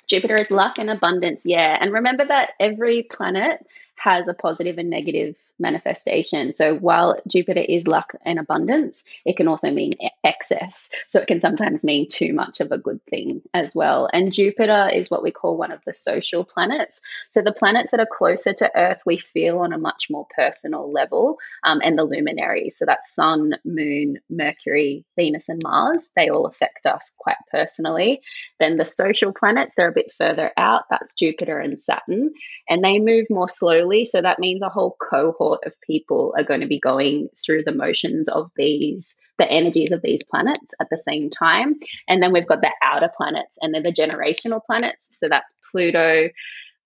Jupiter 0.09 0.37
is 0.37 0.50
luck 0.50 0.78
and 0.78 0.90
abundance, 0.90 1.42
yeah. 1.45 1.76
And 1.81 1.92
remember 1.92 2.25
that 2.26 2.50
every 2.59 3.02
planet 3.02 3.59
has 4.02 4.26
a 4.26 4.35
positive 4.35 4.78
and 4.78 4.90
negative 4.90 5.37
manifestation. 5.61 6.52
So 6.52 6.75
while 6.75 7.21
Jupiter 7.28 7.61
is 7.61 7.87
luck 7.87 8.14
and 8.25 8.40
abundance, 8.40 9.04
it 9.25 9.37
can 9.37 9.47
also 9.47 9.71
mean 9.71 9.92
excess. 10.25 10.90
So 11.06 11.21
it 11.21 11.28
can 11.28 11.40
sometimes 11.40 11.85
mean 11.85 12.09
too 12.11 12.32
much 12.32 12.59
of 12.59 12.73
a 12.73 12.78
good 12.78 13.00
thing 13.09 13.42
as 13.54 13.76
well. 13.76 14.09
And 14.12 14.32
Jupiter 14.32 14.88
is 14.92 15.09
what 15.09 15.23
we 15.23 15.30
call 15.30 15.56
one 15.56 15.71
of 15.71 15.82
the 15.87 15.94
social 15.94 16.42
planets. 16.44 17.00
So 17.28 17.42
the 17.42 17.52
planets 17.52 17.92
that 17.92 18.00
are 18.00 18.09
closer 18.11 18.52
to 18.52 18.71
Earth, 18.75 19.02
we 19.06 19.18
feel 19.18 19.59
on 19.61 19.73
a 19.73 19.78
much 19.78 20.09
more 20.11 20.26
personal 20.35 20.90
level, 20.90 21.38
um, 21.62 21.80
and 21.85 21.97
the 21.97 22.02
luminaries. 22.02 22.78
So 22.78 22.87
that's 22.87 23.14
Sun, 23.14 23.54
Moon, 23.64 24.18
Mercury, 24.28 25.04
Venus, 25.14 25.49
and 25.49 25.61
Mars. 25.62 26.11
They 26.16 26.28
all 26.28 26.47
affect 26.47 26.87
us 26.87 27.12
quite 27.18 27.37
personally. 27.52 28.23
Then 28.59 28.78
the 28.78 28.85
social 28.85 29.32
planets, 29.32 29.76
they're 29.76 29.90
a 29.90 29.92
bit 29.92 30.12
further 30.12 30.50
out. 30.56 30.85
That's 30.90 31.14
Jupiter 31.14 31.61
and 31.61 31.78
Saturn, 31.78 32.32
and 32.68 32.82
they 32.82 32.99
move 32.99 33.26
more 33.30 33.49
slowly. 33.49 33.92
So 34.05 34.21
that 34.21 34.39
means 34.39 34.63
a 34.63 34.69
whole 34.69 34.97
cohort 35.01 35.61
of 35.67 35.75
people 35.81 36.35
are 36.37 36.45
going 36.45 36.61
to 36.61 36.67
be 36.67 36.81
going 36.81 37.29
through 37.45 37.65
the 37.65 37.75
motions 37.75 38.29
of 38.29 38.51
these 38.57 39.15
the 39.39 39.51
energies 39.51 39.93
of 39.93 40.03
these 40.03 40.23
planets 40.23 40.75
at 40.81 40.89
the 40.91 40.99
same 40.99 41.31
time. 41.31 41.75
And 42.07 42.23
then 42.23 42.33
we've 42.33 42.47
got 42.47 42.61
the 42.61 42.71
outer 42.83 43.11
planets 43.17 43.57
and 43.61 43.75
they're 43.75 43.83
the 43.83 43.93
generational 43.93 44.61
planets. 44.65 45.09
So 45.19 45.29
that's 45.29 45.53
pluto 45.71 46.29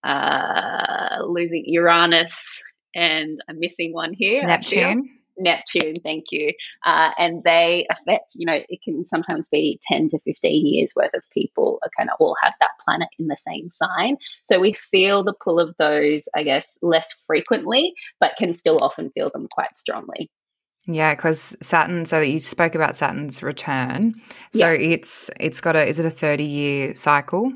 uh 0.05 1.23
losing 1.27 1.65
uranus 1.67 2.37
and 2.95 3.41
i'm 3.49 3.59
missing 3.59 3.93
one 3.93 4.13
here 4.13 4.45
neptune. 4.45 5.09
Neptune, 5.39 5.97
thank 6.03 6.27
you. 6.31 6.53
Uh, 6.85 7.11
and 7.19 7.43
they 7.45 7.87
affect, 7.91 8.33
you 8.35 8.47
know, 8.47 8.59
it 8.69 8.81
can 8.83 9.05
sometimes 9.05 9.49
be 9.49 9.79
10 9.83 10.09
to 10.09 10.19
15 10.19 10.67
years 10.67 10.93
worth 10.97 11.15
of 11.15 11.23
people 11.33 11.79
are 11.83 11.91
kind 11.97 12.11
of 12.11 12.17
all 12.19 12.37
have 12.43 12.55
that 12.61 12.71
planet 12.87 13.09
in 13.19 13.27
the 13.27 13.37
same 13.37 13.71
sign. 13.71 14.17
So 14.43 14.61
we 14.61 14.73
feel 14.73 15.25
the 15.25 15.35
pull 15.35 15.61
of 15.61 15.75
those, 15.79 16.29
I 16.35 16.43
guess, 16.43 16.79
less 16.83 17.15
frequently, 17.27 17.95
but 18.21 18.37
can 18.39 18.55
still 18.55 18.79
often 18.83 19.11
feel 19.11 19.31
them 19.31 19.49
quite 19.51 19.77
strongly. 19.77 20.31
Yeah, 20.87 21.15
because 21.15 21.57
Saturn. 21.61 22.05
So 22.05 22.21
that 22.21 22.29
you 22.29 22.39
spoke 22.41 22.75
about 22.75 22.97
Saturn's 22.97 23.43
return. 23.43 24.15
So 24.55 24.71
yeah. 24.71 24.93
it's 24.93 25.31
it's 25.39 25.61
got 25.61 25.75
a 25.75 25.85
is 25.85 25.99
it 25.99 26.07
a 26.07 26.11
thirty 26.11 26.45
year 26.45 26.95
cycle? 26.95 27.53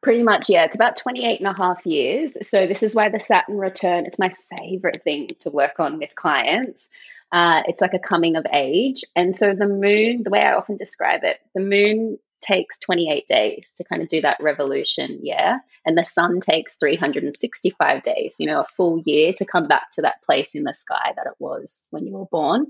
Pretty 0.00 0.22
much, 0.22 0.48
yeah. 0.48 0.64
It's 0.64 0.76
about 0.76 0.96
28 0.96 1.40
and 1.40 1.48
a 1.48 1.56
half 1.56 1.84
years. 1.84 2.36
So, 2.48 2.68
this 2.68 2.84
is 2.84 2.94
why 2.94 3.08
the 3.08 3.18
Saturn 3.18 3.58
return, 3.58 4.06
it's 4.06 4.18
my 4.18 4.32
favorite 4.56 5.02
thing 5.02 5.26
to 5.40 5.50
work 5.50 5.80
on 5.80 5.98
with 5.98 6.14
clients. 6.14 6.88
Uh, 7.32 7.62
it's 7.66 7.80
like 7.80 7.94
a 7.94 7.98
coming 7.98 8.36
of 8.36 8.46
age. 8.52 9.02
And 9.16 9.34
so, 9.34 9.54
the 9.54 9.66
moon, 9.66 10.22
the 10.22 10.30
way 10.30 10.40
I 10.40 10.54
often 10.54 10.76
describe 10.76 11.24
it, 11.24 11.40
the 11.52 11.60
moon 11.60 12.18
takes 12.40 12.78
28 12.78 13.26
days 13.26 13.72
to 13.76 13.84
kind 13.84 14.02
of 14.02 14.08
do 14.08 14.20
that 14.22 14.38
revolution, 14.40 15.20
yeah. 15.22 15.58
And 15.84 15.96
the 15.96 16.04
sun 16.04 16.40
takes 16.40 16.76
365 16.76 18.02
days, 18.02 18.36
you 18.38 18.46
know, 18.46 18.60
a 18.60 18.64
full 18.76 19.02
year 19.04 19.32
to 19.36 19.44
come 19.44 19.68
back 19.68 19.90
to 19.92 20.02
that 20.02 20.22
place 20.22 20.54
in 20.54 20.64
the 20.64 20.74
sky 20.74 21.12
that 21.16 21.26
it 21.26 21.36
was 21.38 21.82
when 21.90 22.06
you 22.06 22.14
were 22.14 22.26
born. 22.26 22.66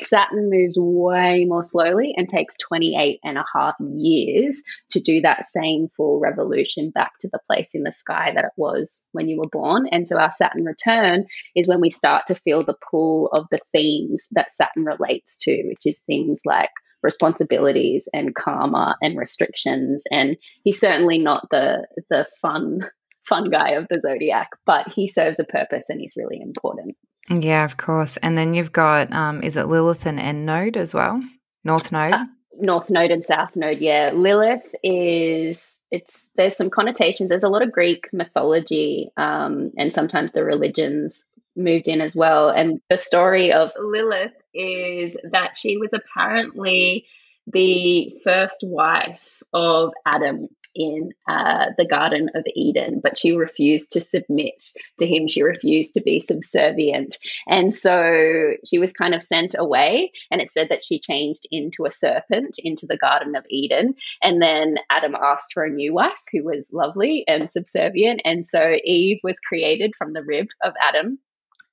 Saturn 0.00 0.48
moves 0.48 0.76
way 0.78 1.44
more 1.44 1.62
slowly 1.62 2.14
and 2.16 2.28
takes 2.28 2.56
28 2.56 3.18
and 3.24 3.36
a 3.36 3.44
half 3.52 3.74
years 3.80 4.62
to 4.90 5.00
do 5.00 5.22
that 5.22 5.44
same 5.44 5.88
full 5.88 6.20
revolution 6.20 6.90
back 6.90 7.18
to 7.20 7.28
the 7.28 7.40
place 7.48 7.70
in 7.74 7.82
the 7.82 7.92
sky 7.92 8.30
that 8.34 8.44
it 8.44 8.52
was 8.56 9.00
when 9.12 9.28
you 9.28 9.38
were 9.38 9.48
born. 9.48 9.88
And 9.90 10.06
so 10.06 10.16
our 10.16 10.30
Saturn 10.30 10.64
return 10.64 11.26
is 11.56 11.66
when 11.66 11.80
we 11.80 11.90
start 11.90 12.28
to 12.28 12.36
feel 12.36 12.64
the 12.64 12.76
pull 12.90 13.28
of 13.32 13.46
the 13.50 13.58
themes 13.72 14.28
that 14.32 14.52
Saturn 14.52 14.84
relates 14.84 15.38
to, 15.38 15.64
which 15.66 15.84
is 15.84 15.98
things 16.00 16.42
like 16.44 16.70
responsibilities 17.02 18.08
and 18.12 18.34
karma 18.34 18.96
and 19.00 19.16
restrictions. 19.16 20.04
And 20.10 20.36
he's 20.64 20.80
certainly 20.80 21.18
not 21.18 21.48
the 21.50 21.86
the 22.10 22.26
fun 22.40 22.80
fun 23.24 23.50
guy 23.50 23.70
of 23.70 23.86
the 23.88 24.00
zodiac, 24.00 24.50
but 24.64 24.88
he 24.88 25.06
serves 25.08 25.38
a 25.38 25.44
purpose 25.44 25.84
and 25.88 26.00
he's 26.00 26.14
really 26.16 26.40
important. 26.40 26.96
Yeah, 27.30 27.64
of 27.64 27.76
course. 27.76 28.16
And 28.16 28.38
then 28.38 28.54
you've 28.54 28.72
got, 28.72 29.12
um, 29.12 29.42
is 29.42 29.58
it 29.58 29.66
Lilith 29.66 30.06
and 30.06 30.18
End 30.18 30.46
Node 30.46 30.78
as 30.78 30.94
well? 30.94 31.22
North 31.62 31.92
Node? 31.92 32.14
Uh, 32.14 32.24
North 32.58 32.88
Node 32.88 33.10
and 33.10 33.22
South 33.22 33.54
Node, 33.54 33.80
yeah. 33.80 34.10
Lilith 34.14 34.74
is 34.82 35.78
it's 35.90 36.30
there's 36.36 36.56
some 36.56 36.70
connotations. 36.70 37.28
There's 37.28 37.44
a 37.44 37.48
lot 37.48 37.62
of 37.62 37.72
Greek 37.72 38.08
mythology, 38.12 39.10
um, 39.16 39.72
and 39.76 39.92
sometimes 39.92 40.32
the 40.32 40.44
religions 40.44 41.24
moved 41.58 41.88
in 41.88 42.00
as 42.00 42.14
well. 42.16 42.48
And 42.48 42.80
the 42.88 42.98
story 42.98 43.52
of 43.52 43.72
Lilith 43.78 44.32
is 44.54 45.16
that 45.32 45.56
she 45.56 45.76
was 45.76 45.90
apparently 45.92 47.06
the 47.46 48.18
first 48.24 48.58
wife 48.62 49.42
of 49.52 49.92
Adam 50.06 50.48
in 50.74 51.10
uh, 51.28 51.66
the 51.76 51.84
Garden 51.84 52.30
of 52.34 52.44
Eden, 52.54 53.00
but 53.02 53.18
she 53.18 53.32
refused 53.32 53.92
to 53.92 54.00
submit 54.00 54.62
to 54.98 55.06
him. 55.06 55.26
She 55.26 55.42
refused 55.42 55.94
to 55.94 56.00
be 56.00 56.20
subservient. 56.20 57.16
And 57.46 57.74
so 57.74 58.52
she 58.64 58.78
was 58.78 58.92
kind 58.92 59.14
of 59.14 59.22
sent 59.22 59.56
away. 59.58 60.12
And 60.30 60.40
it 60.40 60.50
said 60.50 60.68
that 60.70 60.84
she 60.84 61.00
changed 61.00 61.48
into 61.50 61.84
a 61.84 61.90
serpent 61.90 62.56
into 62.58 62.86
the 62.86 62.96
Garden 62.96 63.34
of 63.34 63.44
Eden. 63.50 63.94
And 64.22 64.40
then 64.40 64.76
Adam 64.88 65.16
asked 65.20 65.52
for 65.52 65.64
a 65.64 65.70
new 65.70 65.92
wife 65.94 66.22
who 66.32 66.44
was 66.44 66.70
lovely 66.72 67.24
and 67.26 67.50
subservient. 67.50 68.22
And 68.24 68.46
so 68.46 68.76
Eve 68.84 69.18
was 69.24 69.40
created 69.40 69.94
from 69.96 70.12
the 70.12 70.22
rib 70.22 70.46
of 70.62 70.74
Adam 70.80 71.18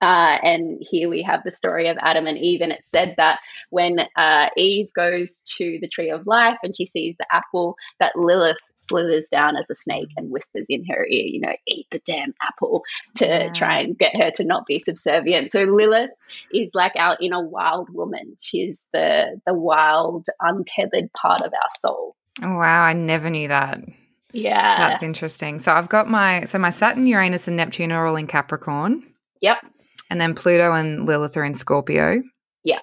uh, 0.02 0.38
and 0.44 0.78
here 0.82 1.10
we 1.10 1.22
have 1.24 1.44
the 1.44 1.52
story 1.52 1.88
of 1.88 1.98
Adam 2.00 2.28
and 2.28 2.38
Eve. 2.38 2.62
And 2.62 2.72
it 2.72 2.84
said 2.84 3.16
that 3.18 3.40
when 3.70 4.00
uh, 4.16 4.50
Eve 4.58 4.90
goes 4.94 5.42
to 5.58 5.78
the 5.82 5.88
tree 5.88 6.10
of 6.10 6.28
life 6.28 6.58
and 6.64 6.76
she 6.76 6.86
sees 6.86 7.16
the 7.18 7.26
apple, 7.32 7.76
that 8.00 8.16
Lilith 8.16 8.58
slithers 8.76 9.28
down 9.32 9.56
as 9.56 9.70
a 9.70 9.76
snake 9.76 10.10
and 10.16 10.30
whispers 10.30 10.68
in 10.70 10.86
her 10.86 11.06
ear, 11.06 11.26
you 11.26 11.40
know, 11.40 11.56
eat 11.68 11.88
the 11.92 12.02
damn 12.06 12.34
apple 12.42 12.84
to 13.16 13.26
yeah. 13.26 13.54
try 13.54 13.80
and 13.80 13.98
get 13.98 14.16
her 14.16 14.32
to 14.32 14.44
not 14.44 14.66
be 14.66 14.80
subservient. 14.80 15.52
So 15.52 15.64
Lilith 15.64 16.12
is 16.54 16.72
like 16.76 16.94
our 16.98 17.18
inner 17.20 17.46
wild 17.46 17.90
woman. 17.90 18.38
She's 18.42 18.86
the 18.94 19.40
the 19.46 19.54
wild, 19.54 20.28
untethered 20.40 21.12
part 21.14 21.42
of 21.42 21.54
our 21.54 21.70
soul. 21.80 22.16
Oh, 22.44 22.58
wow, 22.58 22.84
I 22.84 22.94
never 22.94 23.30
knew 23.30 23.48
that. 23.48 23.82
Yeah. 24.34 24.90
That's 24.90 25.04
interesting. 25.04 25.60
So 25.60 25.72
I've 25.72 25.90
got 25.90 26.10
my 26.10 26.44
so 26.44 26.60
my 26.60 26.70
Saturn, 26.70 27.08
Uranus, 27.08 27.48
and 27.48 27.56
Neptune 27.56 27.94
are 27.94 28.06
all 28.06 28.18
in 28.18 28.28
Capricorn. 28.28 29.04
Yep. 29.42 29.58
And 30.10 30.22
then 30.22 30.36
Pluto 30.36 30.74
and 30.74 31.06
Lilith 31.06 31.38
are 31.38 31.44
in 31.44 31.54
Scorpio. 31.54 32.22
Yeah. 32.64 32.80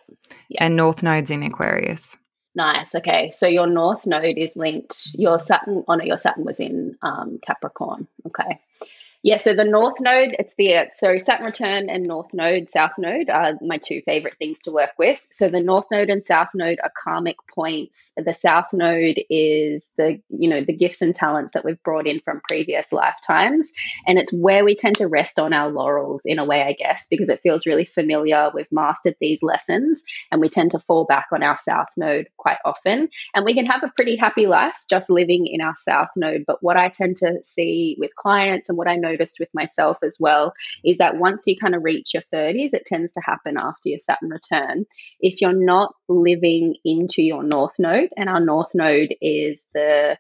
yeah. 0.49 0.65
And 0.65 0.77
North 0.77 1.03
Node's 1.03 1.31
in 1.31 1.43
Aquarius. 1.43 2.17
Nice. 2.55 2.95
Okay. 2.95 3.31
So 3.31 3.47
your 3.47 3.67
North 3.67 4.07
Node 4.07 4.37
is 4.37 4.57
linked. 4.57 5.09
Your 5.15 5.39
Saturn, 5.39 5.85
oh 5.89 5.95
no, 5.95 6.05
your 6.05 6.19
Saturn 6.19 6.45
was 6.45 6.61
in 6.61 6.97
um, 7.03 7.39
Capricorn. 7.45 8.07
Okay. 8.27 8.61
Yeah, 9.25 9.37
so 9.37 9.55
the 9.55 9.65
North 9.65 10.01
Node, 10.01 10.35
it's 10.37 10.55
the 10.57 10.89
so 10.91 11.17
Saturn 11.19 11.47
return 11.47 11.89
and 11.89 12.03
North 12.09 12.35
Node, 12.35 12.69
South 12.69 12.99
Node 12.99 13.31
are 13.31 13.53
my 13.61 13.79
two 13.79 14.03
favorite 14.05 14.35
things 14.37 14.63
to 14.63 14.73
work 14.73 14.91
with. 14.99 15.25
So 15.31 15.49
the 15.49 15.61
North 15.61 15.85
Node 15.93 16.11
and 16.11 16.25
South 16.25 16.49
Node 16.55 16.81
are 16.83 16.91
karmic 17.01 17.37
points. 17.55 18.13
The 18.17 18.35
South 18.35 18.73
Node 18.73 19.21
is 19.31 19.89
the 19.97 20.21
you 20.29 20.51
know 20.51 20.65
the 20.65 20.73
gifts 20.73 21.03
and 21.03 21.15
talents 21.15 21.53
that 21.55 21.65
we've 21.65 21.81
brought 21.85 22.09
in 22.09 22.19
from 22.19 22.41
previous 22.49 22.91
lifetimes, 22.91 23.73
and 24.09 24.19
it's 24.19 24.33
where 24.33 24.65
we 24.65 24.75
tend 24.75 24.97
to 24.97 25.07
rest 25.07 25.39
on 25.39 25.53
our 25.53 25.71
laurels 25.71 26.23
in 26.25 26.41
a 26.41 26.45
way, 26.45 26.63
I 26.63 26.73
guess, 26.73 27.07
because 27.09 27.29
it 27.29 27.41
feels 27.41 27.65
really 27.65 27.85
familiar. 27.85 28.51
We've 28.53 28.73
mastered 28.73 29.15
these 29.21 29.41
lessons, 29.41 30.03
and 30.33 30.41
we 30.41 30.49
tend 30.49 30.73
to 30.73 30.81
fall 30.81 31.05
back 31.05 31.27
on 31.33 31.45
our 31.45 31.59
South 31.59 31.91
Node 31.97 32.27
quite 32.39 32.59
often, 32.65 33.09
and 33.37 33.45
we 33.45 33.55
can 33.55 33.67
have 33.67 33.85
a 33.85 33.93
pretty 33.97 34.17
happy 34.17 34.49
life 34.49 34.77
just 34.91 35.09
living 35.11 35.47
in 35.47 35.61
our 35.61 35.77
South 35.77 36.11
Node. 36.17 36.43
But 36.45 36.61
what 36.61 36.77
I 36.77 36.89
tend 36.89 37.19
to 37.19 37.39
see 37.45 37.95
with 38.01 38.17
clients 38.17 38.69
and 38.69 38.77
what 38.77 38.89
I 38.89 38.97
know 38.97 39.12
noticed 39.13 39.39
with 39.39 39.49
myself 39.55 39.99
as 40.03 40.17
well 40.19 40.53
is 40.85 40.99
that 40.99 41.17
once 41.17 41.45
you 41.47 41.57
kind 41.57 41.75
of 41.75 41.85
reach 41.85 42.15
your 42.15 42.23
30s, 42.33 42.75
it 42.75 42.87
tends 42.87 43.13
to 43.13 43.21
happen 43.21 43.57
after 43.59 43.89
your 43.89 43.99
Saturn 43.99 44.31
return. 44.31 44.87
If 45.21 45.41
you're 45.41 45.53
not 45.53 45.95
living 46.09 46.77
into 46.85 47.23
your 47.23 47.43
North 47.43 47.79
Node, 47.79 48.11
and 48.17 48.29
our 48.29 48.41
North 48.41 48.75
Node 48.75 49.15
is 49.21 49.67
the 49.75 50.17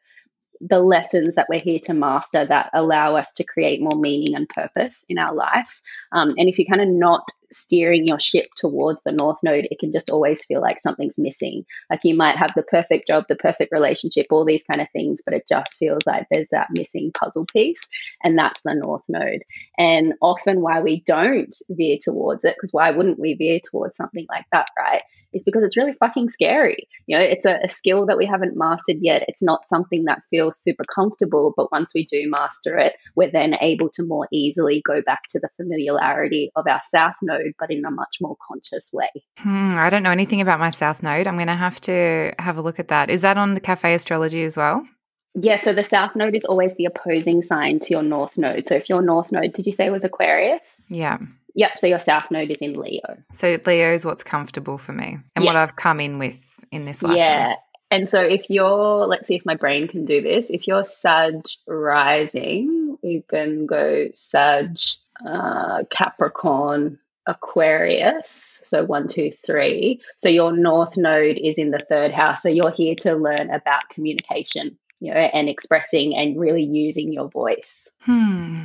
the 0.65 0.79
lessons 0.79 1.35
that 1.35 1.47
we're 1.49 1.59
here 1.59 1.81
to 1.81 1.93
master 1.93 2.45
that 2.45 2.71
allow 2.73 3.17
us 3.17 3.33
to 3.33 3.43
create 3.43 3.83
more 3.83 3.99
meaning 3.99 4.37
and 4.37 4.49
purpose 4.49 5.05
in 5.09 5.19
our 5.19 5.35
life. 5.35 5.83
Um, 6.13 6.35
and 6.39 6.49
if 6.49 6.57
you're 6.57 6.73
kind 6.73 6.81
of 6.81 6.89
not 6.89 7.29
steering 7.53 8.07
your 8.07 8.21
ship 8.21 8.47
towards 8.57 9.03
the 9.03 9.13
north 9.13 9.39
node, 9.43 9.67
it 9.71 9.79
can 9.79 9.93
just 9.93 10.11
always 10.11 10.45
feel 10.45 10.61
like 10.61 10.81
something's 10.81 11.19
missing. 11.19 11.65
Like 11.91 12.01
you 12.05 12.15
might 12.17 12.37
have 12.37 12.51
the 12.55 12.63
perfect 12.63 13.07
job, 13.07 13.25
the 13.29 13.37
perfect 13.37 13.73
relationship, 13.73 14.27
all 14.31 14.45
these 14.45 14.65
kind 14.65 14.81
of 14.81 14.91
things, 14.93 15.21
but 15.25 15.35
it 15.35 15.45
just 15.49 15.77
feels 15.79 16.03
like 16.07 16.27
there's 16.31 16.51
that 16.51 16.69
missing 16.77 17.13
puzzle 17.13 17.47
piece. 17.53 17.89
And 18.23 18.39
that's 18.39 18.61
the 18.63 18.75
north 18.75 19.05
node. 19.09 19.43
And 19.79 20.15
often 20.21 20.61
why 20.61 20.81
we 20.81 21.03
don't 21.05 21.55
veer 21.71 21.99
towards 22.01 22.45
it, 22.45 22.55
because 22.57 22.73
why 22.73 22.91
wouldn't 22.91 23.19
we 23.19 23.35
veer 23.35 23.61
towards 23.63 23.97
something 23.97 24.27
like 24.29 24.47
that, 24.53 24.69
right? 24.79 25.03
Is 25.33 25.45
because 25.45 25.65
it's 25.65 25.79
really 25.79 25.95
fucking 25.95 26.29
scary. 26.29 26.89
You 27.07 27.17
know, 27.17 27.25
it's 27.25 27.47
a, 27.47 27.61
a 27.65 27.69
skill 27.69 28.07
that 28.07 28.19
we 28.19 28.27
haven't 28.27 28.57
mastered 28.57 28.99
yet. 29.01 29.25
It's 29.29 29.43
not 29.43 29.67
something 29.67 30.05
that 30.05 30.23
feels 30.29 30.59
super 30.59 30.85
comfortable, 30.85 31.55
but 31.57 31.73
once 31.73 31.93
we 31.95 32.05
do 32.05 32.29
master 32.29 32.77
it, 32.77 32.97
we're 33.17 33.31
then 33.31 33.55
able 33.61 33.89
to 33.95 34.03
more 34.03 34.29
easily 34.31 34.83
go 34.85 35.01
back 35.01 35.23
to 35.31 35.41
the 35.41 35.49
familiarity 35.57 36.53
of 36.55 36.67
our 36.67 36.83
south 36.91 37.17
node 37.23 37.42
node, 37.43 37.55
but 37.59 37.71
in 37.71 37.85
a 37.85 37.91
much 37.91 38.19
more 38.21 38.37
conscious 38.47 38.93
way. 38.93 39.11
Hmm, 39.39 39.73
I 39.75 39.91
don't 39.91 40.03
know 40.03 40.11
anything 40.11 40.41
about 40.41 40.61
my 40.61 40.71
south 40.71 41.03
node. 41.03 41.27
I'm 41.27 41.37
going 41.37 41.47
to 41.47 41.55
have 41.55 41.81
to 41.83 42.33
have 42.39 42.59
a 42.59 42.63
look 42.63 42.79
at 42.79 42.89
that. 42.89 43.11
Is 43.11 43.23
that 43.23 43.37
on 43.37 43.55
the 43.55 43.61
cafe 43.61 43.95
astrology 43.95 44.43
as 44.45 44.57
well? 44.57 44.87
Yeah, 45.35 45.57
so 45.57 45.73
the 45.73 45.85
south 45.85 46.15
node 46.15 46.35
is 46.35 46.45
always 46.45 46.75
the 46.75 46.85
opposing 46.85 47.43
sign 47.43 47.81
to 47.81 47.91
your 47.91 48.03
north 48.03 48.37
node. 48.37 48.67
So 48.67 48.75
if 48.75 48.89
your 48.89 49.01
north 49.01 49.33
node, 49.33 49.55
did 49.55 49.67
you 49.67 49.73
say 49.73 49.89
was 49.89 50.05
Aquarius? 50.05 50.63
Yeah. 50.89 51.19
Yep. 51.55 51.79
So 51.79 51.87
your 51.87 52.01
south 52.01 52.31
node 52.31 52.51
is 52.51 52.59
in 52.59 52.75
Leo. 52.75 53.19
So 53.33 53.59
Leo 53.67 53.95
is 53.95 54.05
what's 54.05 54.25
comfortable 54.25 54.79
for 54.79 54.93
me 54.93 55.19
and 55.35 55.45
what 55.45 55.57
I've 55.57 55.77
come 55.77 56.01
in 56.01 56.19
with 56.19 56.39
in 56.71 56.85
this 56.85 57.03
lifetime. 57.03 57.19
Yeah. 57.19 57.55
And 57.91 58.09
so 58.09 58.21
if 58.21 58.49
you're, 58.49 59.07
let's 59.07 59.27
see 59.29 59.35
if 59.35 59.45
my 59.45 59.55
brain 59.55 59.87
can 59.87 60.07
do 60.07 60.23
this. 60.23 60.49
If 60.49 60.67
you're 60.67 60.85
Sag 60.85 61.45
rising, 61.67 62.97
you 63.03 63.23
can 63.29 63.67
go 63.67 64.09
Sag, 64.15 64.79
uh, 65.27 65.85
Capricorn, 65.91 66.99
Aquarius. 67.27 68.61
So 68.65 68.85
one, 68.85 69.09
two, 69.09 69.31
three. 69.31 70.01
So 70.17 70.29
your 70.29 70.53
North 70.53 70.97
Node 70.97 71.39
is 71.39 71.59
in 71.59 71.71
the 71.71 71.79
third 71.79 72.11
house. 72.11 72.43
So 72.43 72.49
you're 72.49 72.71
here 72.71 72.95
to 73.01 73.15
learn 73.15 73.51
about 73.51 73.89
communication, 73.91 74.79
you 75.01 75.13
know, 75.13 75.21
and 75.21 75.49
expressing 75.49 76.15
and 76.17 76.39
really 76.39 76.65
using 76.65 77.13
your 77.13 77.29
voice. 77.29 77.89
Hmm. 78.01 78.63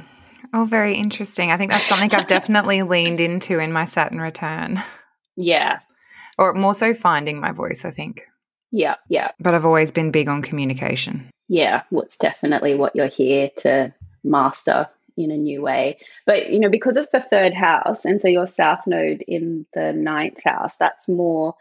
Oh, 0.53 0.65
very 0.65 0.95
interesting. 0.95 1.51
I 1.51 1.57
think 1.57 1.71
that's 1.71 1.87
something 1.87 2.13
I've 2.13 2.27
definitely 2.27 2.83
leaned 2.83 3.19
into 3.19 3.59
in 3.59 3.73
my 3.73 3.85
Saturn 3.85 4.21
return. 4.21 4.81
Yeah. 5.35 5.79
Or 6.37 6.53
more 6.53 6.73
so 6.73 6.93
finding 6.93 7.41
my 7.41 7.51
voice, 7.51 7.83
I 7.83 7.91
think. 7.91 8.23
Yeah, 8.71 8.95
yeah. 9.09 9.31
But 9.39 9.55
I've 9.55 9.65
always 9.65 9.91
been 9.91 10.11
big 10.11 10.27
on 10.27 10.41
communication. 10.41 11.29
Yeah, 11.47 11.83
well, 11.91 12.03
it's 12.03 12.17
definitely 12.17 12.75
what 12.75 12.95
you're 12.95 13.07
here 13.07 13.49
to 13.57 13.93
master 14.23 14.87
in 15.17 15.31
a 15.31 15.37
new 15.37 15.61
way. 15.61 15.97
But, 16.25 16.49
you 16.49 16.59
know, 16.59 16.69
because 16.69 16.97
of 16.97 17.09
the 17.11 17.19
third 17.19 17.53
house, 17.53 18.05
and 18.05 18.21
so 18.21 18.27
your 18.27 18.47
south 18.47 18.87
node 18.87 19.23
in 19.27 19.65
the 19.73 19.93
ninth 19.93 20.43
house, 20.43 20.75
that's 20.77 21.07
more, 21.07 21.55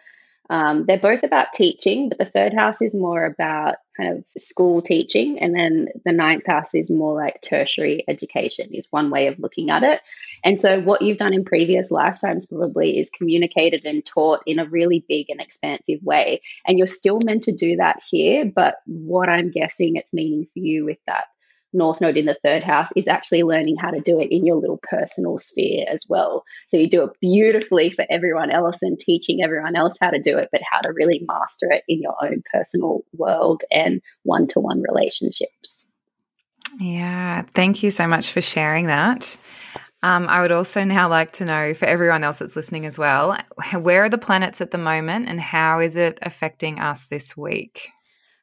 um, 0.48 0.84
they're 0.86 0.98
both 0.98 1.24
about 1.24 1.52
teaching, 1.54 2.08
but 2.08 2.18
the 2.18 2.24
third 2.24 2.54
house 2.54 2.80
is 2.80 2.94
more 2.94 3.24
about 3.24 3.76
kind 3.96 4.18
of 4.18 4.24
school 4.40 4.80
teaching. 4.80 5.38
And 5.40 5.54
then 5.54 5.88
the 6.04 6.12
ninth 6.12 6.46
house 6.46 6.74
is 6.74 6.90
more 6.90 7.14
like 7.14 7.42
tertiary 7.42 8.04
education, 8.06 8.72
is 8.72 8.86
one 8.90 9.10
way 9.10 9.26
of 9.26 9.38
looking 9.38 9.70
at 9.70 9.82
it. 9.82 10.00
And 10.44 10.60
so, 10.60 10.80
what 10.80 11.02
you've 11.02 11.16
done 11.16 11.34
in 11.34 11.44
previous 11.44 11.90
lifetimes 11.90 12.46
probably 12.46 12.98
is 12.98 13.10
communicated 13.10 13.84
and 13.86 14.04
taught 14.04 14.42
in 14.46 14.58
a 14.60 14.66
really 14.66 15.04
big 15.08 15.30
and 15.30 15.40
expansive 15.40 16.00
way. 16.02 16.42
And 16.64 16.78
you're 16.78 16.86
still 16.86 17.18
meant 17.24 17.44
to 17.44 17.52
do 17.52 17.76
that 17.76 18.02
here. 18.08 18.44
But 18.44 18.76
what 18.86 19.28
I'm 19.28 19.50
guessing 19.50 19.96
it's 19.96 20.12
meaning 20.12 20.46
for 20.52 20.60
you 20.60 20.84
with 20.84 20.98
that 21.06 21.24
North 21.76 22.00
Node 22.00 22.16
in 22.16 22.26
the 22.26 22.38
third 22.42 22.64
house 22.64 22.88
is 22.96 23.06
actually 23.06 23.42
learning 23.42 23.76
how 23.76 23.90
to 23.90 24.00
do 24.00 24.18
it 24.20 24.32
in 24.32 24.44
your 24.44 24.56
little 24.56 24.80
personal 24.82 25.38
sphere 25.38 25.86
as 25.88 26.04
well. 26.08 26.44
So 26.68 26.76
you 26.76 26.88
do 26.88 27.04
it 27.04 27.10
beautifully 27.20 27.90
for 27.90 28.04
everyone 28.10 28.50
else 28.50 28.78
and 28.82 28.98
teaching 28.98 29.42
everyone 29.42 29.76
else 29.76 29.96
how 30.00 30.10
to 30.10 30.20
do 30.20 30.38
it, 30.38 30.48
but 30.50 30.62
how 30.68 30.80
to 30.80 30.92
really 30.92 31.24
master 31.28 31.70
it 31.70 31.84
in 31.88 32.00
your 32.00 32.16
own 32.22 32.42
personal 32.52 33.02
world 33.12 33.62
and 33.70 34.00
one 34.22 34.46
to 34.48 34.60
one 34.60 34.82
relationships. 34.82 35.86
Yeah, 36.80 37.42
thank 37.54 37.82
you 37.82 37.90
so 37.90 38.06
much 38.06 38.32
for 38.32 38.42
sharing 38.42 38.86
that. 38.86 39.36
Um, 40.02 40.28
I 40.28 40.40
would 40.40 40.52
also 40.52 40.84
now 40.84 41.08
like 41.08 41.32
to 41.34 41.44
know 41.44 41.74
for 41.74 41.86
everyone 41.86 42.22
else 42.22 42.38
that's 42.38 42.54
listening 42.54 42.86
as 42.86 42.98
well, 42.98 43.36
where 43.80 44.04
are 44.04 44.08
the 44.08 44.18
planets 44.18 44.60
at 44.60 44.70
the 44.70 44.78
moment 44.78 45.28
and 45.28 45.40
how 45.40 45.80
is 45.80 45.96
it 45.96 46.18
affecting 46.22 46.78
us 46.78 47.06
this 47.06 47.36
week? 47.36 47.90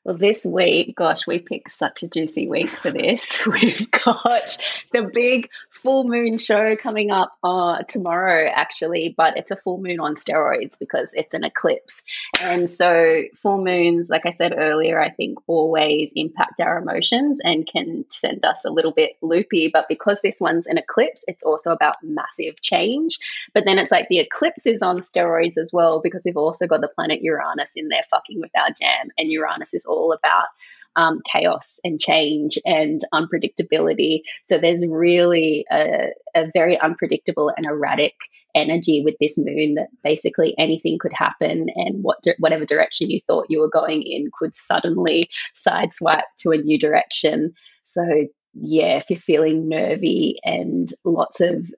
Well, 0.04 0.18
this 0.18 0.46
week, 0.46 0.98
gosh, 0.98 1.26
we 1.26 1.40
picked 1.40 1.72
such 1.72 2.04
a 2.04 2.10
juicy 2.10 2.50
week 2.50 2.68
for 2.68 2.92
this. 2.92 3.46
We've 3.48 3.90
got 3.90 4.58
the 4.92 5.10
big 5.14 5.50
full 5.70 6.04
moon 6.04 6.38
show 6.38 6.76
coming 6.76 7.10
up 7.10 7.38
uh, 7.42 7.84
tomorrow, 7.84 8.50
actually, 8.54 9.14
but 9.16 9.38
it's 9.38 9.52
a 9.52 9.56
full 9.56 9.78
moon 9.78 10.02
on 10.02 10.16
steroids 10.16 10.78
because 10.78 11.12
it's 11.14 11.34
an 11.34 11.46
eclipse. 11.46 12.04
And 12.42 12.70
so, 12.70 13.22
full 13.36 13.64
moons, 13.64 14.10
like 14.10 14.26
I 14.26 14.32
said 14.32 14.54
earlier, 14.58 15.00
I 15.00 15.10
think 15.10 15.40
always 15.48 16.12
impact 16.18 16.60
our 16.60 16.78
emotions 16.80 17.40
and 17.42 17.66
can 17.66 18.04
send 18.10 18.44
us 18.44 18.66
a 18.66 18.72
little 18.72 18.92
bit 18.92 19.12
loopy. 19.22 19.70
But 19.72 19.88
because 19.88 20.20
this 20.22 20.42
one's 20.42 20.68
an 20.68 20.78
eclipse, 20.78 21.24
it's 21.30 21.44
also 21.46 21.72
about 21.72 21.96
massive 22.04 22.62
change. 22.62 23.20
But 23.54 23.64
then 23.64 23.80
it's 23.80 23.92
like 23.92 24.10
the 24.10 24.20
eclipse 24.20 24.66
is 24.66 24.82
on 24.82 25.00
steroids 25.00 25.58
as 25.58 25.72
well 25.72 26.02
because 26.02 26.24
we've 26.26 26.36
also 26.36 26.68
got 26.68 26.82
the 26.82 26.90
planet 26.90 27.22
Uranus 27.22 27.72
in 27.78 27.88
there 27.88 28.04
fucking 28.12 28.42
with 28.42 28.52
our 28.58 28.68
jam, 28.70 29.12
and 29.18 29.32
Uranus 29.32 29.74
is 29.74 29.86
all 29.94 30.14
about 30.14 30.48
um, 30.96 31.22
chaos 31.32 31.80
and 31.84 32.00
change 32.00 32.58
and 32.66 33.02
unpredictability. 33.14 34.22
So 34.44 34.58
there's 34.58 34.86
really 34.86 35.66
a, 35.72 36.10
a 36.36 36.52
very 36.54 36.80
unpredictable 36.80 37.52
and 37.56 37.66
erratic 37.66 38.14
energy 38.56 39.02
with 39.04 39.16
this 39.20 39.38
moon 39.38 39.76
that 39.76 39.88
basically 40.04 40.54
anything 40.60 41.00
could 41.00 41.14
happen 41.14 41.68
and 41.76 42.04
what 42.04 42.20
whatever 42.38 42.66
direction 42.66 43.10
you 43.10 43.20
thought 43.26 43.48
you 43.50 43.60
were 43.60 43.70
going 43.70 44.04
in 44.04 44.30
could 44.38 44.56
suddenly 44.56 45.24
sideswipe 45.68 46.22
to 46.40 46.52
a 46.52 46.58
new 46.58 46.78
direction. 46.78 47.54
So 47.84 48.28
yeah, 48.54 48.98
if 48.98 49.10
you're 49.10 49.18
feeling 49.18 49.68
nervy 49.68 50.38
and 50.44 50.94
lots 51.04 51.42
of 51.42 51.72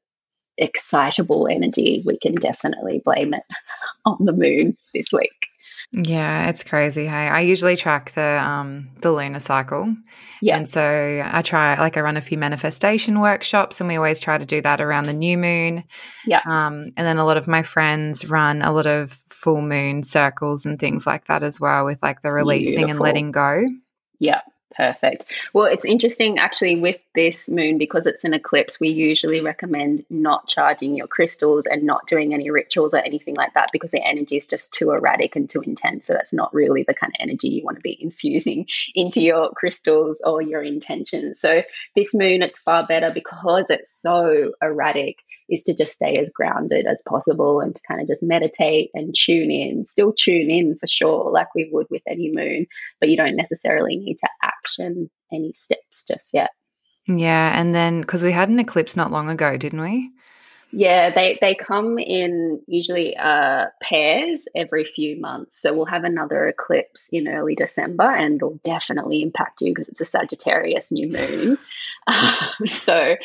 excitable 0.58 1.47
energy, 1.47 2.04
we 2.06 2.17
can 2.17 2.36
definitely 2.36 3.01
blame 3.04 3.34
it 3.34 3.43
on 4.06 4.17
the 4.19 4.34
moon 4.34 4.78
this 4.93 5.08
week. 5.13 5.32
Yeah, 5.97 6.49
it's 6.49 6.63
crazy. 6.63 7.05
Hey, 7.05 7.27
I 7.27 7.39
usually 7.41 7.77
track 7.77 8.12
the 8.12 8.21
um 8.43 8.89
the 8.99 9.12
lunar 9.13 9.39
cycle. 9.39 9.95
Yeah. 10.41 10.58
And 10.58 10.67
so 10.67 11.23
I 11.25 11.41
try 11.41 11.79
like 11.79 11.95
I 11.95 12.01
run 12.01 12.17
a 12.17 12.21
few 12.21 12.38
manifestation 12.38 13.21
workshops 13.21 13.79
and 13.79 13.88
we 13.88 13.95
always 13.95 14.19
try 14.19 14.38
to 14.38 14.45
do 14.45 14.62
that 14.62 14.81
around 14.81 15.05
the 15.05 15.13
new 15.13 15.38
moon. 15.38 15.86
Yeah. 16.25 16.41
Um 16.45 16.89
and 16.97 17.08
then 17.08 17.17
a 17.17 17.25
lot 17.25 17.38
of 17.38 17.47
my 17.47 17.62
friends 17.62 18.29
run 18.29 18.62
a 18.62 18.73
lot 18.73 18.88
of 18.88 19.10
full 19.10 19.62
moon 19.62 20.03
circles 20.03 20.65
and 20.65 20.77
things 20.77 21.08
like 21.08 21.25
that 21.25 21.43
as 21.43 21.62
well 21.62 21.86
with 21.86 22.03
like 22.03 22.21
the 22.21 22.31
releasing 22.31 22.73
Beautiful. 22.73 22.91
and 22.91 22.99
letting 22.99 23.31
go. 23.31 23.65
Yeah. 24.19 24.41
Perfect. 24.75 25.25
Well, 25.53 25.67
it's 25.67 25.85
interesting 25.85 26.38
actually 26.38 26.81
with 26.81 27.01
this 27.15 27.47
moon 27.47 27.77
because 27.77 28.05
it's 28.05 28.25
an 28.25 28.33
eclipse. 28.33 28.77
We 28.77 28.89
usually 28.89 29.39
recommend 29.39 30.05
not 30.09 30.49
charging 30.49 30.95
your 30.95 31.07
crystals 31.07 31.65
and 31.65 31.83
not 31.83 32.07
doing 32.07 32.33
any 32.33 32.49
rituals 32.49 32.93
or 32.93 32.97
anything 32.97 33.35
like 33.35 33.53
that 33.53 33.69
because 33.71 33.91
the 33.91 34.05
energy 34.05 34.35
is 34.35 34.47
just 34.47 34.73
too 34.73 34.91
erratic 34.91 35.38
and 35.38 35.49
too 35.49 35.61
intense. 35.61 36.07
So 36.07 36.13
that's 36.13 36.33
not 36.33 36.53
really 36.53 36.83
the 36.83 36.93
kind 36.93 37.11
of 37.11 37.23
energy 37.23 37.49
you 37.49 37.63
want 37.63 37.77
to 37.77 37.81
be 37.81 37.97
infusing 38.01 38.67
into 38.93 39.21
your 39.21 39.51
crystals 39.51 40.21
or 40.25 40.41
your 40.41 40.61
intentions. 40.61 41.39
So 41.39 41.63
this 41.95 42.13
moon, 42.13 42.41
it's 42.41 42.59
far 42.59 42.85
better 42.85 43.11
because 43.13 43.69
it's 43.69 44.01
so 44.01 44.51
erratic, 44.61 45.23
is 45.49 45.63
to 45.63 45.73
just 45.73 45.93
stay 45.93 46.15
as 46.19 46.31
grounded 46.31 46.85
as 46.85 47.01
possible 47.07 47.61
and 47.61 47.75
to 47.75 47.81
kind 47.83 48.01
of 48.01 48.07
just 48.07 48.23
meditate 48.23 48.89
and 48.93 49.15
tune 49.15 49.51
in. 49.51 49.85
Still 49.85 50.11
tune 50.11 50.51
in 50.51 50.75
for 50.75 50.88
sure, 50.88 51.31
like 51.31 51.55
we 51.55 51.69
would 51.71 51.88
with 51.89 52.01
any 52.07 52.29
moon, 52.29 52.67
but 52.99 53.07
you 53.07 53.15
don't 53.15 53.38
necessarily 53.38 53.95
need 53.95 54.17
to 54.17 54.29
act 54.43 54.64
action 54.65 55.10
any 55.32 55.54
steps 55.54 56.04
just 56.04 56.34
yet. 56.34 56.49
Yeah, 57.08 57.60
and 57.60 57.73
then 57.73 58.01
because 58.01 58.23
we 58.23 58.32
had 58.32 58.49
an 58.49 58.60
eclipse 58.60 58.95
not 58.95 59.12
long 59.12 59.30
ago, 59.30 59.58
didn't 59.58 59.82
we? 59.82 60.12
Yeah, 60.71 61.12
they 61.13 61.38
they 61.39 61.56
come 61.56 61.99
in 61.99 62.62
usually 62.67 63.15
uh, 63.15 63.67
pairs 63.82 64.47
every 64.56 64.84
few 64.84 65.21
months. 65.21 65.62
So 65.62 65.73
we'll 65.73 65.86
have 65.86 66.04
another 66.04 66.47
eclipse 66.47 67.08
in 67.12 67.28
early 67.28 67.56
December, 67.56 68.12
and 68.12 68.36
it'll 68.36 68.60
definitely 68.63 69.21
impact 69.21 69.62
you 69.62 69.71
because 69.71 69.88
it's 69.88 70.01
a 70.01 70.06
Sagittarius 70.06 70.91
new 70.91 71.10
moon. 71.10 71.58
Um, 72.08 72.67
so 72.67 73.15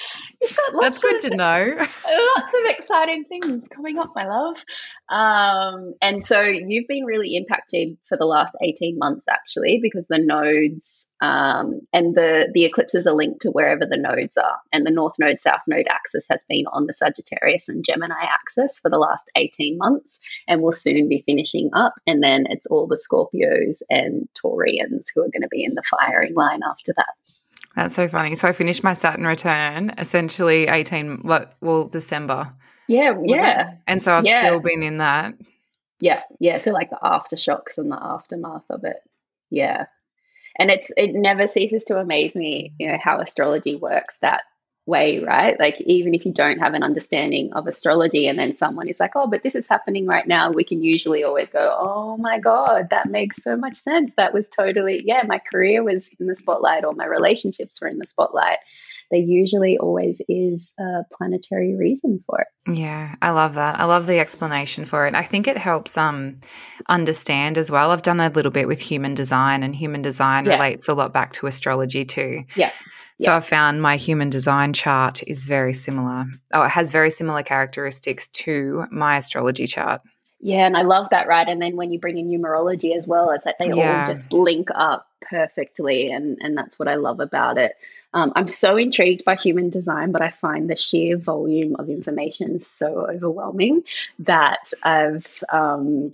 that's 0.81 0.99
good 1.01 1.17
of, 1.17 1.21
to 1.21 1.37
know. 1.37 1.75
lots 1.77 2.55
of 2.55 2.65
exciting 2.65 3.25
things 3.25 3.63
coming 3.69 3.99
up, 3.99 4.13
my 4.15 4.27
love. 4.27 4.65
Um, 5.11 5.93
and 6.01 6.25
so 6.25 6.41
you've 6.41 6.89
been 6.89 7.05
really 7.05 7.37
impacted 7.37 7.99
for 8.09 8.17
the 8.17 8.25
last 8.25 8.57
eighteen 8.63 8.97
months, 8.97 9.25
actually, 9.29 9.81
because 9.83 10.07
the 10.09 10.19
nodes 10.19 11.10
um, 11.21 11.81
and 11.93 12.15
the 12.15 12.49
the 12.53 12.65
eclipses 12.65 13.07
are 13.07 13.13
linked 13.13 13.43
to 13.43 13.51
wherever 13.51 13.85
the 13.85 13.97
nodes 13.97 14.37
are. 14.37 14.59
And 14.73 14.87
the 14.87 14.91
North 14.91 15.15
Node 15.19 15.41
South 15.41 15.61
Node 15.67 15.87
axis 15.89 16.27
has 16.31 16.45
been 16.49 16.65
on 16.73 16.87
the 16.87 16.95
Sagittarius 16.95 17.69
and 17.69 17.85
Gemini 17.85 18.23
axis 18.23 18.79
for 18.79 18.91
the 18.91 18.99
last 18.99 19.31
18 19.37 19.77
months 19.77 20.19
and 20.49 20.63
will 20.63 20.73
soon 20.73 21.09
be 21.09 21.23
finishing 21.27 21.71
up. 21.75 21.95
And 22.07 22.23
then 22.23 22.47
it's 22.49 22.67
all 22.67 22.87
the 22.87 22.97
Scorpios 22.97 23.83
and 23.91 24.29
Taurians 24.35 25.07
who 25.15 25.21
are 25.21 25.31
going 25.31 25.43
to 25.43 25.49
be 25.49 25.63
in 25.65 25.75
the 25.75 25.83
firing 25.83 26.35
line 26.35 26.61
after 26.69 26.95
that. 26.97 27.15
That's 27.77 27.95
so 27.95 28.09
funny. 28.09 28.35
So 28.35 28.49
I 28.49 28.53
finished 28.53 28.83
my 28.83 28.95
Saturn 28.95 29.27
return 29.27 29.93
essentially 29.99 30.69
18, 30.69 31.23
well, 31.61 31.89
December. 31.89 32.53
Yeah, 32.89 33.15
yeah. 33.23 33.69
It? 33.69 33.79
And 33.87 34.03
so 34.03 34.15
I've 34.15 34.27
yeah. 34.27 34.39
still 34.39 34.61
been 34.61 34.83
in 34.83 34.99
that. 34.99 35.35
Yeah, 36.01 36.23
yeah. 36.41 36.59
So 36.59 36.73
like 36.73 36.91
the 36.91 36.99
aftershocks 37.03 37.77
and 37.77 37.93
the 37.93 38.03
aftermath 38.03 38.65
of 38.71 38.85
it. 38.85 38.97
Yeah 39.51 39.85
and 40.61 40.71
it's 40.71 40.93
it 40.97 41.11
never 41.15 41.49
ceases 41.49 41.85
to 41.85 41.99
amaze 41.99 42.37
me 42.37 42.73
you 42.79 42.93
know 42.93 42.99
how 43.03 43.19
astrology 43.19 43.75
works 43.75 44.19
that 44.19 44.43
way 44.87 45.21
right? 45.21 45.59
Like 45.61 45.81
even 45.83 46.15
if 46.15 46.27
you 46.27 46.33
don't 46.33 46.59
have 46.59 46.75
an 46.75 46.83
understanding 46.83 47.53
of 47.53 47.67
astrology 47.67 48.27
and 48.27 48.39
then 48.39 48.53
someone 48.53 48.89
is 48.89 48.99
like 48.99 49.13
oh 49.15 49.27
but 49.29 49.43
this 49.43 49.55
is 49.55 49.67
happening 49.67 50.07
right 50.07 50.27
now 50.27 50.51
we 50.51 50.65
can 50.65 50.83
usually 50.83 51.23
always 51.23 51.51
go 51.51 51.77
oh 51.79 52.17
my 52.17 52.39
god 52.39 52.89
that 52.91 53.09
makes 53.09 53.43
so 53.43 53.57
much 53.57 53.77
sense. 53.77 54.15
That 54.17 54.35
was 54.35 54.49
totally 54.49 55.03
yeah 55.05 55.23
my 55.27 55.39
career 55.39 55.83
was 55.83 56.09
in 56.19 56.27
the 56.27 56.37
spotlight 56.37 56.85
or 56.85 56.93
my 56.95 57.07
relationships 57.07 57.81
were 57.81 57.89
in 57.89 57.99
the 57.99 58.07
spotlight 58.07 58.59
there 59.11 59.21
usually 59.21 59.79
always 59.79 60.21
is 60.29 60.73
a 60.79 61.03
planetary 61.13 61.75
reason 61.77 62.23
for 62.27 62.41
it. 62.41 62.47
Yeah, 62.79 63.15
I 63.21 63.31
love 63.31 63.55
that. 63.55 63.79
I 63.79 63.85
love 63.85 64.07
the 64.07 64.19
explanation 64.19 64.85
for 64.85 65.07
it. 65.07 65.15
I 65.15 65.23
think 65.23 65.49
it 65.49 65.57
helps 65.57 65.97
um 65.97 66.41
understand 66.89 67.59
as 67.59 67.71
well. 67.71 67.91
I've 67.91 68.03
done 68.03 68.21
a 68.21 68.29
little 68.29 68.53
bit 68.53 68.69
with 68.69 68.81
human 68.81 69.15
design 69.15 69.63
and 69.63 69.75
human 69.75 70.03
design 70.03 70.47
yeah. 70.47 70.55
relates 70.55 70.89
a 70.89 70.95
lot 70.95 71.13
back 71.13 71.33
to 71.35 71.47
astrology 71.47 72.05
too. 72.05 72.45
Yeah. 72.57 72.73
So 73.21 73.37
I 73.37 73.41
found 73.41 73.83
my 73.83 73.97
human 73.97 74.31
design 74.31 74.73
chart 74.73 75.23
is 75.27 75.45
very 75.45 75.75
similar. 75.75 76.25
Oh, 76.55 76.63
it 76.63 76.71
has 76.71 76.91
very 76.91 77.11
similar 77.11 77.43
characteristics 77.43 78.31
to 78.31 78.85
my 78.91 79.19
astrology 79.19 79.67
chart. 79.67 80.01
Yeah, 80.43 80.67
and 80.67 80.77
I 80.77 80.83
love 80.83 81.09
that, 81.11 81.29
right? 81.29 81.47
And 81.47 81.61
then 81.61 81.77
when 81.77 81.91
you 81.91 81.99
bring 81.99 82.17
in 82.17 82.29
numerology 82.29 82.97
as 82.97 83.07
well, 83.07 83.31
it's 83.31 83.45
like 83.45 83.59
they 83.59 83.71
yeah. 83.71 84.07
all 84.07 84.15
just 84.15 84.33
link 84.33 84.69
up 84.75 85.07
perfectly, 85.21 86.11
and 86.11 86.39
and 86.41 86.57
that's 86.57 86.79
what 86.79 86.89
I 86.89 86.95
love 86.95 87.21
about 87.21 87.59
it. 87.59 87.73
Um, 88.15 88.33
I'm 88.35 88.49
so 88.49 88.77
intrigued 88.77 89.25
by 89.25 89.37
human 89.37 89.71
design, 89.71 90.13
but 90.13 90.23
I 90.23 90.31
find 90.31 90.69
the 90.69 90.77
sheer 90.77 91.17
volume 91.17 91.77
of 91.77 91.89
information 91.89 92.59
so 92.59 93.07
overwhelming 93.07 93.83
that 94.21 94.73
I've 94.83 95.45
um, 95.51 96.11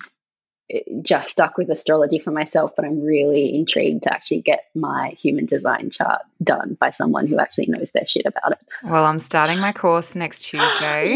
just 1.02 1.31
stuck 1.31 1.57
with 1.57 1.70
astrology 1.70 2.18
for 2.18 2.33
myself, 2.33 2.74
but 2.74 2.85
I'm 2.85 3.00
really 3.00 3.55
intrigued 3.55 4.02
to 4.05 4.12
actually 4.12 4.40
get 4.40 4.64
my 4.74 5.11
human 5.11 5.46
design 5.46 5.90
chart 5.90 6.22
done 6.42 6.76
by 6.81 6.90
someone 6.90 7.26
who 7.26 7.38
actually 7.38 7.66
knows 7.66 7.92
their 7.92 8.07
shit 8.07 8.26
about 8.26 8.52
it. 8.52 8.59
Well, 8.83 9.05
I'm 9.05 9.20
starting 9.20 9.61
my 9.61 9.72
course 9.72 10.16
next 10.16 10.40
Tuesday. 10.44 11.14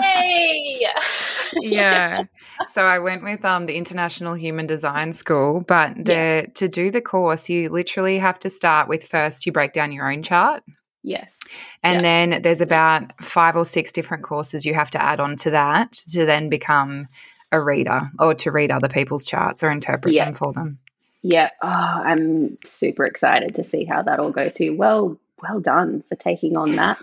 Yay! 0.00 0.86
yeah. 1.54 2.22
So 2.68 2.82
I 2.82 3.00
went 3.00 3.24
with 3.24 3.44
um, 3.44 3.66
the 3.66 3.74
International 3.74 4.34
Human 4.34 4.66
Design 4.66 5.12
School, 5.12 5.60
but 5.60 5.94
the, 5.96 6.12
yeah. 6.12 6.46
to 6.54 6.68
do 6.68 6.90
the 6.90 7.00
course, 7.00 7.48
you 7.48 7.70
literally 7.70 8.18
have 8.18 8.38
to 8.40 8.50
start 8.50 8.88
with 8.88 9.04
first 9.04 9.44
you 9.44 9.52
break 9.52 9.72
down 9.72 9.90
your 9.90 10.10
own 10.10 10.22
chart. 10.22 10.62
Yes. 11.02 11.36
And 11.82 11.96
yeah. 11.96 12.02
then 12.30 12.42
there's 12.42 12.62
about 12.62 13.12
five 13.22 13.56
or 13.56 13.66
six 13.66 13.92
different 13.92 14.22
courses 14.22 14.64
you 14.64 14.72
have 14.72 14.90
to 14.90 15.02
add 15.02 15.20
on 15.20 15.36
to 15.36 15.50
that 15.50 15.92
to 16.12 16.24
then 16.24 16.48
become 16.48 17.08
a 17.54 17.60
reader 17.62 18.10
or 18.18 18.34
to 18.34 18.50
read 18.50 18.70
other 18.70 18.88
people's 18.88 19.24
charts 19.24 19.62
or 19.62 19.70
interpret 19.70 20.14
yeah. 20.14 20.26
them 20.26 20.34
for 20.34 20.52
them. 20.52 20.78
Yeah, 21.22 21.50
oh, 21.62 21.68
I'm 21.68 22.58
super 22.66 23.06
excited 23.06 23.54
to 23.54 23.64
see 23.64 23.84
how 23.84 24.02
that 24.02 24.20
all 24.20 24.30
goes 24.30 24.54
through. 24.54 24.76
Well, 24.76 25.18
well 25.42 25.60
done 25.60 26.04
for 26.08 26.16
taking 26.16 26.56
on 26.56 26.76
that 26.76 26.98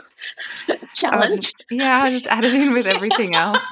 challenge. 0.93 1.41
Just, 1.41 1.65
yeah, 1.71 2.03
I 2.03 2.11
just 2.11 2.27
added 2.27 2.53
in 2.53 2.73
with 2.73 2.85
everything 2.85 3.35
else. 3.35 3.65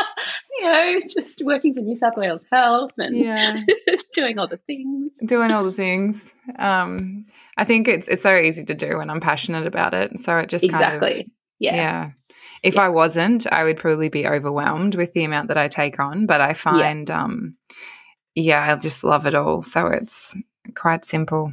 you 0.58 0.64
know, 0.64 1.00
just 1.00 1.42
working 1.44 1.74
for 1.74 1.80
New 1.80 1.96
South 1.96 2.16
Wales 2.16 2.44
Health 2.50 2.92
and 2.98 3.16
yeah. 3.16 3.60
doing 4.12 4.38
all 4.38 4.46
the 4.46 4.56
things. 4.56 5.12
Doing 5.24 5.50
all 5.50 5.64
the 5.64 5.72
things. 5.72 6.32
Um, 6.58 7.26
I 7.56 7.64
think 7.64 7.88
it's 7.88 8.06
it's 8.08 8.22
so 8.22 8.36
easy 8.36 8.64
to 8.64 8.74
do 8.74 8.98
when 8.98 9.10
I'm 9.10 9.20
passionate 9.20 9.66
about 9.66 9.94
it. 9.94 10.20
So 10.20 10.38
it 10.38 10.48
just 10.48 10.64
exactly. 10.64 11.10
Kind 11.10 11.20
of, 11.22 11.30
yeah. 11.58 11.74
Yeah. 11.74 12.10
If 12.62 12.74
yeah. 12.74 12.82
I 12.82 12.88
wasn't, 12.88 13.50
I 13.50 13.64
would 13.64 13.76
probably 13.76 14.08
be 14.08 14.26
overwhelmed 14.26 14.94
with 14.94 15.12
the 15.12 15.24
amount 15.24 15.48
that 15.48 15.58
I 15.58 15.68
take 15.68 16.00
on. 16.00 16.26
But 16.26 16.40
I 16.40 16.54
find, 16.54 17.08
yeah. 17.08 17.24
um, 17.24 17.56
yeah, 18.34 18.72
I 18.72 18.76
just 18.76 19.04
love 19.04 19.26
it 19.26 19.34
all. 19.34 19.62
So 19.62 19.86
it's 19.86 20.36
quite 20.74 21.04
simple. 21.04 21.52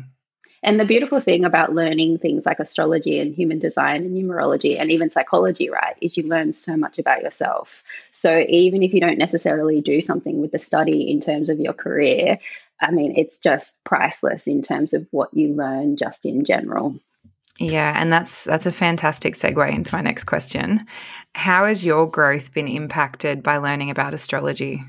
And 0.65 0.80
the 0.80 0.86
beautiful 0.86 1.20
thing 1.20 1.46
about 1.46 1.76
learning 1.76 2.18
things 2.18 2.44
like 2.44 2.60
astrology 2.60 3.20
and 3.20 3.36
human 3.36 3.60
design 3.60 3.98
and 3.98 4.18
numerology 4.18 4.82
and 4.82 4.89
even 4.89 5.12
psychology, 5.12 5.70
right, 5.70 5.96
is 6.02 6.18
you 6.18 6.24
learn 6.24 6.54
so 6.54 6.76
much 6.76 6.98
about 6.98 7.22
yourself. 7.22 7.84
So 8.12 8.44
even 8.50 8.82
if 8.82 8.91
you 8.91 9.00
don't 9.00 9.20
necessarily 9.20 9.82
do 9.82 10.02
something 10.02 10.41
with 10.41 10.52
the 10.52 10.58
study 10.58 11.12
in 11.12 11.22
terms 11.22 11.50
of 11.50 11.60
your 11.60 11.74
career, 11.74 12.39
I 12.82 12.89
mean, 12.89 13.13
it's 13.15 13.38
just 13.38 13.84
priceless 13.84 14.48
in 14.48 14.63
terms 14.63 14.96
of 14.96 15.08
what 15.12 15.36
you 15.36 15.54
learn 15.54 15.98
just 15.98 16.26
in 16.26 16.46
general. 16.46 16.96
Yeah, 17.58 17.94
and 17.96 18.12
that's 18.12 18.44
that's 18.44 18.65
a 18.65 18.72
fantastic 18.72 19.36
segue 19.36 19.74
into 19.74 19.96
my 19.96 20.02
next 20.02 20.26
question. 20.26 20.86
How 21.36 21.65
has 21.65 21.86
your 21.86 22.10
growth 22.10 22.54
been 22.54 22.68
impacted 22.68 23.44
by 23.44 23.58
learning 23.58 23.89
about 23.89 24.13
astrology? 24.13 24.84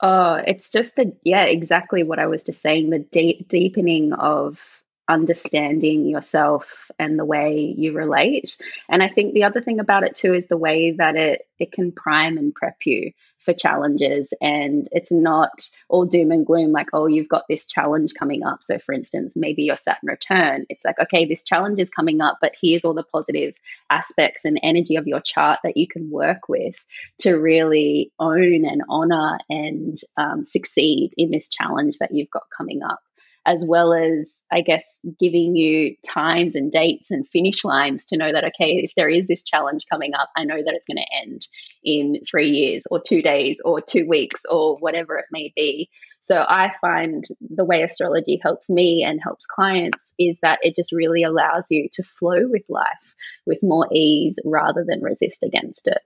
Oh, 0.00 0.34
it's 0.46 0.68
just 0.68 0.96
the 0.96 1.16
yeah, 1.24 1.44
exactly 1.44 2.02
what 2.02 2.18
I 2.18 2.26
was 2.26 2.42
just 2.42 2.60
saying, 2.60 2.90
the 2.90 2.98
de- 2.98 3.46
deepening 3.48 4.12
of 4.12 4.82
understanding 5.08 6.06
yourself 6.06 6.90
and 6.98 7.18
the 7.18 7.24
way 7.24 7.74
you 7.76 7.92
relate. 7.92 8.56
And 8.88 9.02
I 9.02 9.08
think 9.08 9.34
the 9.34 9.44
other 9.44 9.60
thing 9.60 9.80
about 9.80 10.04
it 10.04 10.16
too 10.16 10.34
is 10.34 10.46
the 10.46 10.56
way 10.56 10.92
that 10.92 11.16
it 11.16 11.42
it 11.58 11.70
can 11.70 11.92
prime 11.92 12.36
and 12.36 12.52
prep 12.52 12.78
you 12.84 13.12
for 13.38 13.54
challenges. 13.54 14.32
And 14.40 14.88
it's 14.90 15.12
not 15.12 15.70
all 15.88 16.06
doom 16.06 16.32
and 16.32 16.46
gloom 16.46 16.72
like 16.72 16.88
oh 16.92 17.06
you've 17.06 17.28
got 17.28 17.44
this 17.48 17.66
challenge 17.66 18.12
coming 18.18 18.44
up. 18.44 18.62
So 18.62 18.78
for 18.78 18.94
instance 18.94 19.34
maybe 19.36 19.64
your 19.64 19.76
saturn 19.76 20.08
return. 20.08 20.64
It's 20.68 20.84
like 20.84 20.98
okay 20.98 21.26
this 21.26 21.44
challenge 21.44 21.78
is 21.80 21.90
coming 21.90 22.20
up 22.20 22.38
but 22.40 22.54
here's 22.60 22.84
all 22.84 22.94
the 22.94 23.02
positive 23.02 23.54
aspects 23.90 24.44
and 24.44 24.58
energy 24.62 24.96
of 24.96 25.06
your 25.06 25.20
chart 25.20 25.60
that 25.64 25.76
you 25.76 25.86
can 25.86 26.10
work 26.10 26.48
with 26.48 26.76
to 27.18 27.34
really 27.34 28.12
own 28.18 28.64
and 28.64 28.82
honor 28.88 29.38
and 29.50 29.98
um, 30.16 30.44
succeed 30.44 31.12
in 31.16 31.30
this 31.30 31.48
challenge 31.48 31.98
that 31.98 32.12
you've 32.12 32.30
got 32.30 32.44
coming 32.56 32.82
up 32.82 33.00
as 33.46 33.64
well 33.66 33.92
as, 33.92 34.44
I 34.50 34.62
guess, 34.62 34.84
giving 35.20 35.54
you 35.54 35.96
times 36.06 36.54
and 36.54 36.72
dates 36.72 37.10
and 37.10 37.28
finish 37.28 37.64
lines 37.64 38.06
to 38.06 38.16
know 38.16 38.32
that, 38.32 38.44
okay, 38.44 38.76
if 38.76 38.94
there 38.96 39.08
is 39.08 39.26
this 39.26 39.44
challenge 39.44 39.84
coming 39.90 40.14
up, 40.14 40.30
I 40.36 40.44
know 40.44 40.56
that 40.56 40.74
it's 40.74 40.86
going 40.86 40.96
to 40.96 41.16
end 41.22 41.46
in 41.82 42.20
three 42.28 42.50
years 42.50 42.84
or 42.90 43.00
two 43.06 43.20
days 43.20 43.60
or 43.64 43.80
two 43.80 44.08
weeks 44.08 44.42
or 44.48 44.76
whatever 44.78 45.18
it 45.18 45.26
may 45.30 45.52
be. 45.54 45.90
So 46.22 46.42
I 46.48 46.72
find 46.80 47.22
the 47.40 47.66
way 47.66 47.82
astrology 47.82 48.40
helps 48.42 48.70
me 48.70 49.04
and 49.06 49.20
helps 49.22 49.44
clients 49.44 50.14
is 50.18 50.38
that 50.40 50.58
it 50.62 50.74
just 50.74 50.90
really 50.90 51.22
allows 51.22 51.66
you 51.68 51.88
to 51.92 52.02
flow 52.02 52.44
with 52.44 52.62
life 52.70 53.14
with 53.44 53.58
more 53.62 53.86
ease 53.92 54.38
rather 54.42 54.86
than 54.88 55.02
resist 55.02 55.42
against 55.42 55.86
it. 55.86 55.98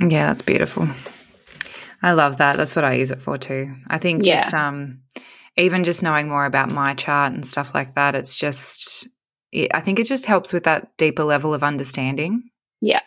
Yeah, 0.00 0.28
that's 0.28 0.42
beautiful. 0.42 0.88
I 2.02 2.12
love 2.12 2.38
that. 2.38 2.56
That's 2.56 2.76
what 2.76 2.84
I 2.84 2.94
use 2.94 3.10
it 3.10 3.20
for 3.20 3.36
too. 3.36 3.74
I 3.88 3.98
think 3.98 4.22
just 4.22 4.52
yeah. 4.52 4.68
um 4.68 5.00
even 5.56 5.84
just 5.84 6.02
knowing 6.02 6.28
more 6.28 6.46
about 6.46 6.70
my 6.70 6.94
chart 6.94 7.32
and 7.32 7.44
stuff 7.44 7.74
like 7.74 7.94
that, 7.94 8.14
it's 8.14 8.36
just, 8.36 9.08
it, 9.52 9.70
I 9.74 9.80
think 9.80 9.98
it 9.98 10.06
just 10.06 10.26
helps 10.26 10.52
with 10.52 10.64
that 10.64 10.96
deeper 10.96 11.24
level 11.24 11.52
of 11.54 11.62
understanding. 11.62 12.44
Yeah. 12.80 13.02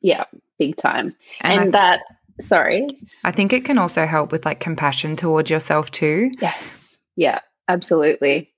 Yeah. 0.00 0.24
Big 0.58 0.76
time. 0.76 1.14
And, 1.40 1.62
and 1.62 1.74
that, 1.74 2.00
sorry. 2.40 2.86
I 3.24 3.32
think 3.32 3.52
it 3.52 3.64
can 3.64 3.78
also 3.78 4.06
help 4.06 4.30
with 4.30 4.44
like 4.44 4.60
compassion 4.60 5.16
towards 5.16 5.50
yourself 5.50 5.90
too. 5.90 6.30
Yes. 6.40 6.96
Yeah. 7.16 7.38
Absolutely. 7.66 8.53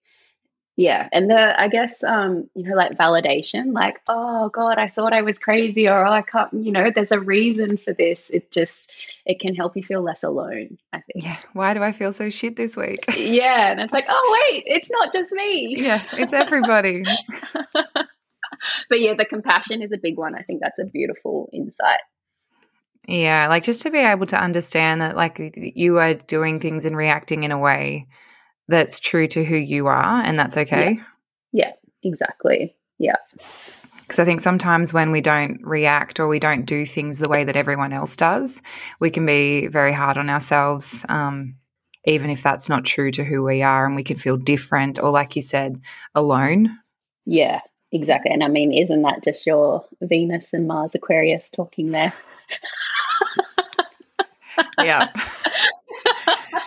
Yeah. 0.77 1.09
And 1.11 1.31
the, 1.31 1.59
I 1.59 1.69
guess, 1.69 2.05
um, 2.05 2.51
you 2.55 2.63
know, 2.65 2.77
like 2.77 2.93
validation, 2.99 3.73
like, 3.73 4.01
oh 4.09 4.51
God, 4.51 4.79
I 4.79 4.89
thought 4.89 5.15
I 5.15 5.23
was 5.23 5.39
crazy 5.39 5.89
or 5.89 6.07
oh, 6.07 6.13
I 6.13 6.21
can't, 6.21 6.53
you 6.53 6.71
know, 6.71 6.91
there's 6.95 7.13
a 7.13 7.19
reason 7.19 7.79
for 7.79 7.95
this. 7.95 8.29
It 8.29 8.51
just, 8.51 8.93
it 9.25 9.41
can 9.41 9.55
help 9.55 9.75
you 9.75 9.83
feel 9.83 10.03
less 10.03 10.23
alone, 10.23 10.77
I 10.93 11.01
think. 11.01 11.25
Yeah. 11.25 11.39
Why 11.55 11.73
do 11.73 11.83
I 11.83 11.93
feel 11.93 12.13
so 12.13 12.29
shit 12.29 12.57
this 12.57 12.77
week? 12.77 13.07
yeah. 13.17 13.71
And 13.71 13.81
it's 13.81 13.93
like, 13.93 14.05
oh, 14.07 14.39
wait, 14.51 14.65
it's 14.67 14.91
not 14.91 15.15
just 15.15 15.33
me. 15.33 15.77
Yeah. 15.79 16.03
It's 16.13 16.35
everybody. 16.35 17.05
but 17.55 19.01
yeah, 19.01 19.15
the 19.15 19.25
compassion 19.25 19.81
is 19.81 19.93
a 19.93 19.99
big 19.99 20.19
one. 20.19 20.35
I 20.35 20.43
think 20.43 20.61
that's 20.61 20.79
a 20.79 20.85
beautiful 20.85 21.49
insight. 21.55 22.01
Yeah. 23.09 23.49
Like 23.49 23.63
just 23.63 23.81
to 23.83 23.91
be 23.91 23.99
able 23.99 24.27
to 24.27 24.39
understand 24.39 25.01
that, 25.01 25.17
like, 25.17 25.41
you 25.57 25.97
are 26.01 26.13
doing 26.13 26.61
things 26.61 26.85
and 26.85 26.95
reacting 26.95 27.45
in 27.45 27.51
a 27.51 27.59
way 27.59 28.09
that's 28.69 29.01
true 29.01 29.27
to 29.29 29.45
who 29.45 29.57
you 29.57 29.87
are 29.87 30.23
and 30.23 30.39
that's 30.39 30.57
okay. 30.57 31.01
Yeah, 31.53 31.65
yeah 31.65 31.73
exactly. 32.03 32.77
Yeah. 32.99 33.17
Because 34.01 34.21
I 34.21 34.25
think 34.25 34.41
sometimes 34.41 34.95
when 34.95 35.11
we 35.11 35.21
don't 35.21 35.61
react 35.63 36.21
or 36.21 36.29
we 36.29 36.39
don't 36.39 36.65
do 36.65 36.87
things 36.87 37.19
the 37.19 37.29
way 37.29 37.43
that 37.43 37.57
everyone 37.57 37.93
else 37.93 38.15
does, 38.15 38.63
we 39.01 39.11
can 39.11 39.27
be 39.27 39.67
very 39.67 39.93
hard 39.93 40.17
on 40.17 40.31
ourselves, 40.31 41.05
um, 41.09 41.57
even 42.05 42.31
if 42.31 42.41
that's 42.41 42.69
not 42.69 42.85
true 42.85 43.11
to 43.11 43.25
who 43.25 43.43
we 43.43 43.63
are, 43.63 43.85
and 43.85 43.97
we 43.97 44.05
can 44.05 44.17
feel 44.17 44.37
different 44.37 45.01
or, 45.01 45.11
like 45.11 45.35
you 45.35 45.43
said, 45.43 45.81
alone. 46.15 46.79
Yeah, 47.25 47.61
exactly. 47.91 48.31
And 48.31 48.45
I 48.45 48.49
mean, 48.49 48.73
isn't 48.73 49.03
that 49.03 49.25
just 49.25 49.45
your 49.45 49.85
Venus 50.01 50.53
and 50.53 50.69
Mars 50.69 50.95
Aquarius 50.95 51.51
talking 51.51 51.91
there? 51.91 52.13
yeah. 54.79 55.11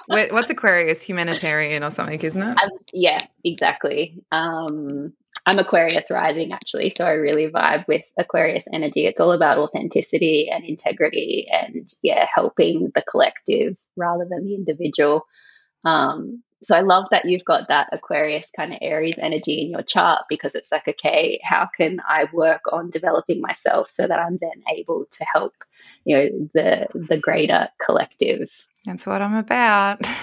What's 0.09 0.49
Aquarius? 0.49 1.01
Humanitarian 1.01 1.83
or 1.83 1.91
something, 1.91 2.19
isn't 2.19 2.41
it? 2.41 2.57
Um, 2.57 2.69
yeah, 2.93 3.19
exactly. 3.43 4.21
Um, 4.31 5.13
I'm 5.45 5.57
Aquarius 5.57 6.11
rising 6.11 6.51
actually, 6.51 6.89
so 6.89 7.05
I 7.05 7.11
really 7.11 7.47
vibe 7.47 7.87
with 7.87 8.03
Aquarius 8.17 8.65
energy. 8.73 9.05
It's 9.05 9.19
all 9.19 9.31
about 9.31 9.57
authenticity 9.57 10.49
and 10.51 10.65
integrity, 10.65 11.47
and 11.51 11.91
yeah, 12.01 12.25
helping 12.33 12.91
the 12.93 13.01
collective 13.01 13.77
rather 13.95 14.25
than 14.29 14.45
the 14.45 14.55
individual. 14.55 15.25
Um, 15.85 16.43
so 16.63 16.75
I 16.75 16.81
love 16.81 17.05
that 17.11 17.25
you've 17.25 17.45
got 17.45 17.69
that 17.69 17.89
Aquarius 17.91 18.49
kind 18.55 18.73
of 18.73 18.79
Aries 18.81 19.17
energy 19.17 19.61
in 19.61 19.69
your 19.69 19.81
chart 19.81 20.23
because 20.29 20.55
it's 20.55 20.71
like, 20.71 20.87
okay, 20.87 21.39
how 21.43 21.69
can 21.75 21.99
I 22.07 22.27
work 22.33 22.61
on 22.71 22.89
developing 22.89 23.41
myself 23.41 23.89
so 23.89 24.05
that 24.05 24.19
I'm 24.19 24.37
then 24.41 24.63
able 24.75 25.05
to 25.11 25.25
help, 25.33 25.53
you 26.05 26.17
know, 26.17 26.49
the 26.53 26.87
the 26.93 27.17
greater 27.17 27.69
collective. 27.83 28.49
That's 28.85 29.05
what 29.05 29.21
I'm 29.21 29.35
about. 29.35 30.07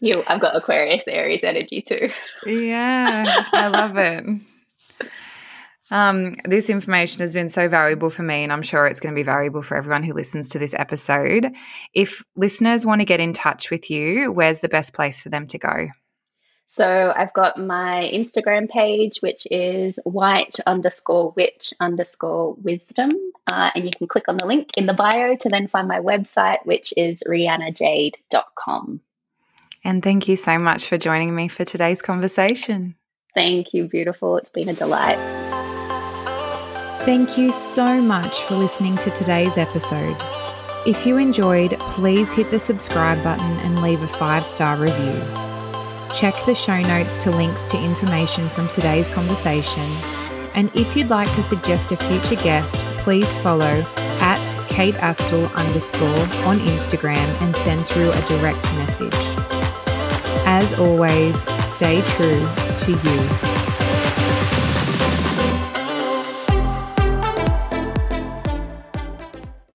You, 0.00 0.22
I've 0.26 0.40
got 0.40 0.54
Aquarius 0.54 1.08
Aries 1.08 1.44
energy 1.44 1.80
too. 1.80 2.10
Yeah, 2.44 3.24
I 3.52 3.68
love 3.68 3.96
it. 3.96 4.42
Um, 5.90 6.36
this 6.44 6.70
information 6.70 7.20
has 7.20 7.32
been 7.32 7.50
so 7.50 7.68
valuable 7.68 8.10
for 8.10 8.22
me, 8.22 8.42
and 8.42 8.52
I'm 8.52 8.62
sure 8.62 8.86
it's 8.86 9.00
going 9.00 9.14
to 9.14 9.18
be 9.18 9.24
valuable 9.24 9.62
for 9.62 9.76
everyone 9.76 10.02
who 10.02 10.14
listens 10.14 10.50
to 10.50 10.58
this 10.58 10.74
episode. 10.74 11.52
If 11.92 12.22
listeners 12.36 12.86
want 12.86 13.00
to 13.00 13.04
get 13.04 13.20
in 13.20 13.32
touch 13.32 13.70
with 13.70 13.90
you, 13.90 14.32
where's 14.32 14.60
the 14.60 14.68
best 14.68 14.94
place 14.94 15.22
for 15.22 15.28
them 15.28 15.46
to 15.48 15.58
go? 15.58 15.88
So 16.66 17.12
I've 17.14 17.32
got 17.34 17.58
my 17.58 18.10
Instagram 18.12 18.68
page, 18.68 19.18
which 19.20 19.46
is 19.50 19.98
white 20.04 20.58
underscore 20.66 21.32
witch 21.36 21.72
underscore 21.78 22.54
wisdom. 22.54 23.12
Uh, 23.46 23.70
and 23.74 23.84
you 23.84 23.90
can 23.96 24.06
click 24.06 24.28
on 24.28 24.38
the 24.38 24.46
link 24.46 24.70
in 24.76 24.86
the 24.86 24.94
bio 24.94 25.36
to 25.36 25.48
then 25.50 25.68
find 25.68 25.86
my 25.86 26.00
website, 26.00 26.64
which 26.64 26.94
is 26.96 27.22
rhiannajade.com. 27.28 29.00
And 29.84 30.02
thank 30.02 30.28
you 30.28 30.36
so 30.36 30.58
much 30.58 30.86
for 30.86 30.96
joining 30.96 31.36
me 31.36 31.48
for 31.48 31.66
today's 31.66 32.00
conversation. 32.00 32.96
Thank 33.34 33.74
you, 33.74 33.86
beautiful. 33.86 34.38
It's 34.38 34.50
been 34.50 34.70
a 34.70 34.74
delight. 34.74 35.43
Thank 37.04 37.36
you 37.36 37.52
so 37.52 38.00
much 38.00 38.40
for 38.44 38.54
listening 38.54 38.96
to 38.96 39.10
today's 39.10 39.58
episode. 39.58 40.16
If 40.86 41.04
you 41.04 41.18
enjoyed, 41.18 41.78
please 41.80 42.32
hit 42.32 42.50
the 42.50 42.58
subscribe 42.58 43.22
button 43.22 43.58
and 43.58 43.82
leave 43.82 44.00
a 44.00 44.08
five 44.08 44.46
star 44.46 44.78
review. 44.78 45.22
Check 46.14 46.34
the 46.46 46.54
show 46.54 46.80
notes 46.80 47.14
to 47.16 47.30
links 47.30 47.66
to 47.66 47.76
information 47.76 48.48
from 48.48 48.68
today's 48.68 49.10
conversation. 49.10 49.82
And 50.54 50.74
if 50.74 50.96
you'd 50.96 51.10
like 51.10 51.30
to 51.34 51.42
suggest 51.42 51.92
a 51.92 51.98
future 51.98 52.42
guest, 52.42 52.78
please 53.00 53.36
follow 53.36 53.84
at 54.22 54.68
Kate 54.70 54.94
Astill 54.94 55.52
underscore 55.56 56.08
on 56.48 56.58
Instagram 56.60 57.28
and 57.42 57.54
send 57.54 57.86
through 57.86 58.12
a 58.12 58.20
direct 58.22 58.64
message. 58.76 59.12
As 60.46 60.72
always, 60.78 61.42
stay 61.66 62.00
true 62.00 62.48
to 62.78 62.92
you. 62.92 63.63